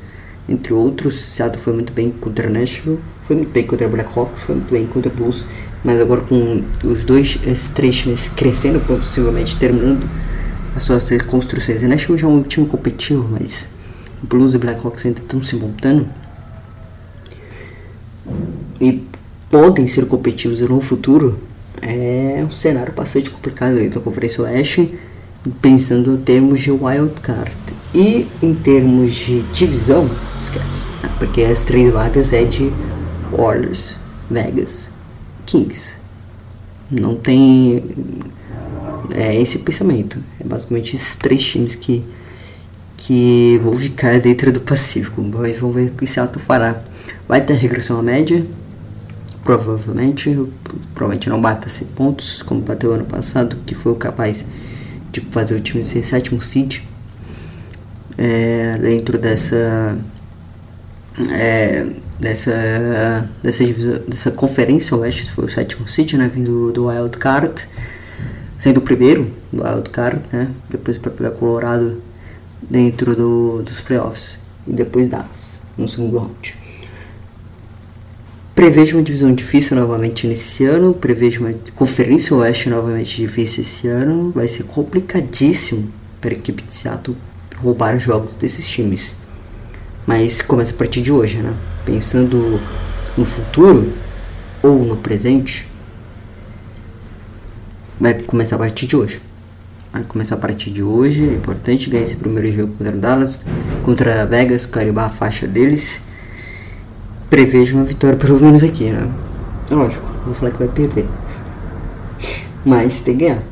entre 0.49 0.73
outros. 0.73 1.15
Seattle 1.15 1.63
foi 1.63 1.73
muito 1.73 1.93
bem 1.93 2.11
contra 2.11 2.51
Nashville, 2.51 2.99
foi 3.27 3.37
muito 3.37 3.53
bem 3.53 3.65
contra 3.65 3.87
Blackhawks, 3.87 4.43
foi 4.43 4.57
muito 4.57 4.73
bem 4.73 4.87
contra 4.87 5.11
Blues, 5.11 5.45
Mas 5.85 6.01
agora 6.01 6.23
com 6.23 6.65
os 6.83 7.05
dois, 7.05 7.39
esses 7.47 7.69
três 7.69 7.99
times 7.99 8.29
crescendo, 8.31 8.81
possivelmente 8.81 9.57
terminando 9.57 10.09
as 10.79 10.85
suas 10.85 11.09
reconstruções. 11.09 11.83
O 11.83 11.89
Nashville 11.89 12.18
já 12.18 12.26
é 12.26 12.31
um 12.31 12.43
time 12.43 12.66
competitivo, 12.66 13.29
mas 13.29 13.68
Blues 14.22 14.55
e 14.55 14.59
Blackhawks 14.59 15.05
ainda 15.05 15.20
estão 15.20 15.43
se 15.43 15.57
montando. 15.57 16.09
E 18.81 19.05
podem 19.51 19.87
ser 19.87 20.07
competitivos 20.07 20.61
no 20.61 20.81
futuro. 20.81 21.41
É 21.83 22.45
um 22.47 22.51
cenário 22.51 22.93
bastante 22.93 23.29
complicado 23.31 23.76
aí 23.76 23.89
da 23.89 24.01
Conferência 24.01 24.43
Oeste, 24.45 24.97
pensando 25.61 26.14
em 26.14 26.16
termos 26.18 26.61
de 26.61 26.70
wild 26.70 27.20
card. 27.22 27.57
E 27.93 28.29
em 28.41 28.55
termos 28.55 29.14
de 29.14 29.43
divisão, 29.53 30.09
esquece. 30.41 30.85
Porque 31.18 31.43
as 31.43 31.64
três 31.64 31.93
vagas 31.93 32.33
é 32.33 32.45
de 32.45 32.72
Oilers, 33.33 33.97
Vegas, 34.31 34.89
Kings. 35.45 35.97
Não 36.91 37.16
tem 37.16 37.83
é 39.15 39.41
esse 39.41 39.59
pensamento. 39.59 40.23
É 40.41 40.45
basicamente 40.45 40.97
esses 40.97 41.17
três 41.17 41.45
times 41.45 41.75
que 41.75 42.05
que 42.99 43.59
vão 43.63 43.75
ficar 43.77 44.19
dentro 44.19 44.53
do 44.53 44.61
Pacífico. 44.61 45.23
Vamos 45.23 45.75
ver 45.75 45.91
o 45.91 45.95
que 45.95 46.07
Seattle 46.07 46.45
fará. 46.45 46.83
Vai 47.27 47.41
ter 47.41 47.55
regressão 47.55 47.99
à 47.99 48.03
média, 48.03 48.45
provavelmente. 49.45 50.37
Provavelmente 50.95 51.31
não 51.31 51.41
bata 51.41 51.69
100 51.69 51.87
pontos, 51.89 52.43
como 52.43 52.61
bateu 52.61 52.93
ano 52.93 53.05
passado, 53.05 53.57
que 53.65 53.75
foi 53.75 53.95
capaz 53.95 54.45
de 55.13 55.21
fazer 55.31 55.55
o 55.55 55.61
time 55.61 55.85
ser 55.85 56.03
sétimo 56.03 56.43
seed. 56.43 56.81
É, 58.19 58.77
dentro 58.79 59.17
dessa 59.17 59.97
é, 61.31 61.87
dessa 62.19 63.31
dessa 63.41 63.65
dessa 64.09 64.31
conferência 64.33 64.97
oeste 64.97 65.31
foi 65.31 65.45
o 65.45 65.49
sétimo 65.49 65.89
seed, 65.89 66.15
né, 66.15 66.29
vindo 66.33 66.73
do 66.73 66.87
Wild 66.89 67.17
Card, 67.17 67.69
sendo 68.59 68.79
o 68.79 68.83
primeiro 68.83 69.31
do 69.53 69.63
Wild 69.63 69.91
Card, 69.91 70.23
né, 70.33 70.51
depois 70.69 70.99
para 70.99 71.11
pegar 71.11 71.31
Colorado 71.33 72.03
dentro 72.61 73.15
do, 73.15 73.63
dos 73.63 73.81
playoffs 73.81 74.39
e 74.67 74.73
depois 74.73 75.09
Dallas 75.09 75.59
no 75.77 75.89
segundo 75.89 76.19
round. 76.19 76.57
Prevejo 78.55 78.97
uma 78.97 79.05
divisão 79.05 79.33
difícil 79.33 79.77
novamente 79.77 80.27
nesse 80.27 80.65
ano, 80.65 80.93
prevejo 80.93 81.45
uma 81.45 81.55
conferência 81.77 82.35
oeste 82.35 82.69
novamente 82.69 83.17
difícil 83.17 83.63
esse 83.63 83.87
ano, 83.87 84.33
vai 84.33 84.49
ser 84.49 84.65
complicadíssimo 84.65 85.93
para 86.21 86.31
a 86.31 86.37
equipe 86.37 86.65
de 86.65 86.75
Seattle 86.75 87.17
roubar 87.57 87.97
jogos 88.01 88.35
desses 88.35 88.69
times. 88.69 89.15
Mas 90.05 90.41
começa 90.41 90.73
a 90.73 90.77
partir 90.77 91.03
de 91.03 91.13
hoje, 91.13 91.39
né? 91.39 91.55
Pensando 91.85 92.61
no 93.17 93.25
futuro 93.25 93.93
ou 94.61 94.85
no 94.85 94.97
presente, 94.97 95.69
vai 98.01 98.14
começar 98.14 98.57
a 98.57 98.59
partir 98.59 98.86
de 98.86 98.96
hoje. 98.96 99.20
Vai 99.92 100.05
começar 100.05 100.34
a 100.34 100.38
partir 100.38 100.70
de 100.70 100.82
hoje. 100.82 101.28
É 101.28 101.34
importante 101.34 101.90
ganhar 101.90 102.05
esse 102.05 102.16
primeiro 102.16 102.51
jogo 102.53 102.74
contra 102.74 102.92
Dallas, 102.92 103.40
contra 103.82 104.26
Vegas, 104.26 104.66
carimbar 104.66 105.07
a 105.07 105.11
faixa 105.11 105.46
deles. 105.46 106.03
Prevejo 107.28 107.76
uma 107.76 107.84
vitória 107.84 108.16
pelo 108.16 108.40
menos 108.40 108.62
aqui, 108.62 108.84
né? 108.84 109.11
Lógico, 109.70 110.07
vou 110.24 110.34
falar 110.34 110.53
que 110.53 110.59
vai 110.59 110.68
perder. 110.68 111.07
Mas 112.64 113.01
tem 113.01 113.16
que 113.16 113.24
ganhar. 113.24 113.42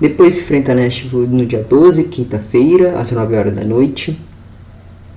Depois 0.00 0.36
enfrenta 0.36 0.72
a 0.72 0.74
Nashville 0.74 1.26
no 1.26 1.46
dia 1.46 1.62
12, 1.62 2.04
quinta-feira, 2.04 2.98
às 2.98 3.10
9 3.10 3.36
horas 3.36 3.54
da 3.54 3.64
noite. 3.64 4.18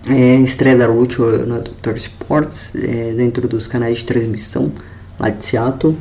É, 0.09 0.35
estreia 0.35 0.77
da 0.77 0.87
Root 0.87 1.19
na 1.45 1.57
Doctor 1.57 1.97
Sports, 1.97 2.73
é, 2.75 3.13
dentro 3.13 3.47
dos 3.47 3.67
canais 3.67 3.97
de 3.97 4.05
transmissão 4.05 4.71
lá 5.19 5.29
de 5.29 5.43
Seattle 5.43 5.97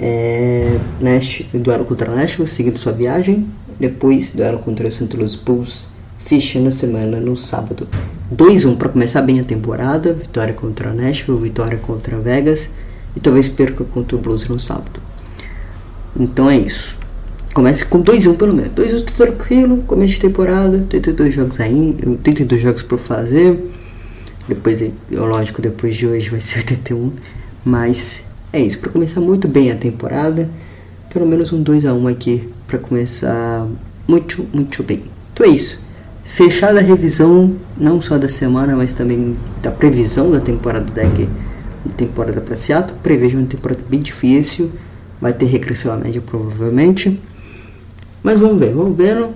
é, 0.00 0.78
Nash, 1.00 1.42
duelo 1.52 1.84
contra 1.84 2.14
Nashville, 2.14 2.48
seguindo 2.48 2.78
sua 2.78 2.92
viagem. 2.92 3.46
Depois, 3.78 4.32
duelo 4.32 4.58
contra 4.58 4.86
o 4.86 4.90
St. 4.90 5.16
Louis 5.16 5.34
Bulls, 5.34 5.88
Fish 6.18 6.56
na 6.56 6.70
semana, 6.70 7.18
no 7.18 7.36
sábado. 7.36 7.88
2-1 8.34 8.76
para 8.76 8.90
começar 8.90 9.22
bem 9.22 9.40
a 9.40 9.44
temporada. 9.44 10.12
Vitória 10.12 10.54
contra 10.54 10.92
Nashville, 10.92 11.38
vitória 11.40 11.78
contra 11.78 12.18
Vegas. 12.18 12.68
E 13.16 13.20
talvez 13.20 13.48
perca 13.48 13.84
contra 13.84 14.16
o 14.16 14.20
Blues 14.20 14.46
no 14.48 14.60
sábado. 14.60 15.00
Então 16.14 16.50
é 16.50 16.58
isso. 16.58 16.98
Comece 17.54 17.84
com 17.86 18.02
2-1 18.02 18.36
pelo 18.36 18.52
menos. 18.54 18.72
2-1 18.72 19.04
tá 19.04 19.12
tranquilo, 19.24 19.78
começo 19.86 20.14
de 20.14 20.20
temporada. 20.20 20.84
32 20.88 21.34
jogos 21.34 21.60
aí, 21.60 21.96
32 22.22 22.60
jogos 22.60 22.82
para 22.82 22.98
fazer. 22.98 23.58
Depois, 24.46 24.84
lógico, 25.10 25.60
depois 25.60 25.96
de 25.96 26.06
hoje 26.06 26.28
vai 26.28 26.40
ser 26.40 26.58
81. 26.70 27.12
Mas 27.64 28.24
é 28.52 28.60
isso, 28.60 28.78
para 28.78 28.90
começar 28.90 29.20
muito 29.20 29.46
bem 29.46 29.70
a 29.70 29.76
temporada, 29.76 30.48
pelo 31.12 31.26
menos 31.26 31.52
um 31.52 31.62
2 31.62 31.84
a 31.84 31.94
1 31.94 32.08
aqui 32.08 32.48
para 32.66 32.78
começar 32.78 33.66
muito, 34.06 34.46
muito 34.52 34.82
bem. 34.82 35.02
Então 35.32 35.46
é 35.46 35.50
isso. 35.50 35.80
Fechada 36.24 36.78
a 36.78 36.82
revisão 36.82 37.56
não 37.76 38.00
só 38.00 38.18
da 38.18 38.28
semana, 38.28 38.76
mas 38.76 38.92
também 38.92 39.36
da 39.62 39.70
previsão 39.70 40.30
da 40.30 40.40
temporada 40.40 40.86
daqui, 40.92 41.28
temporada 41.96 42.40
para 42.40 42.54
Seattle. 42.54 42.98
Prevejo 43.02 43.38
uma 43.38 43.46
temporada 43.46 43.80
bem 43.88 44.00
difícil, 44.00 44.70
vai 45.20 45.32
ter 45.32 45.46
regressão 45.46 45.92
à 45.92 45.96
média 45.96 46.20
provavelmente. 46.20 47.18
Mas 48.22 48.38
vamos 48.38 48.58
ver, 48.58 48.74
vamos 48.74 48.96
vendo. 48.96 49.30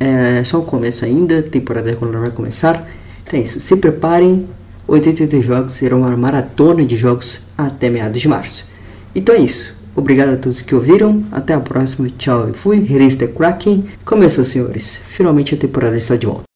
É 0.00 0.42
só 0.44 0.58
o 0.58 0.62
começo 0.62 1.04
ainda, 1.04 1.38
a 1.38 1.42
temporada 1.42 1.90
ela 1.90 2.18
vai 2.18 2.30
começar. 2.30 2.88
Então 3.22 3.38
é 3.38 3.42
isso, 3.42 3.60
se 3.60 3.76
preparem, 3.76 4.48
83 4.86 5.44
jogos 5.44 5.72
serão 5.72 6.00
uma 6.00 6.16
maratona 6.16 6.84
de 6.84 6.96
jogos 6.96 7.40
até 7.56 7.88
meados 7.88 8.20
de 8.20 8.28
março. 8.28 8.66
Então 9.14 9.34
é 9.34 9.38
isso. 9.38 9.74
Obrigado 9.94 10.30
a 10.30 10.36
todos 10.36 10.62
que 10.62 10.74
ouviram. 10.74 11.24
Até 11.30 11.54
a 11.54 11.60
próxima. 11.60 12.08
Tchau 12.16 12.48
e 12.48 12.52
fui. 12.52 12.78
Release 12.80 13.16
the 13.16 13.26
Kraken. 13.26 13.84
Começou, 14.04 14.44
senhores. 14.44 14.96
Finalmente 14.96 15.54
a 15.54 15.58
temporada 15.58 15.96
está 15.96 16.16
de 16.16 16.26
volta. 16.26 16.51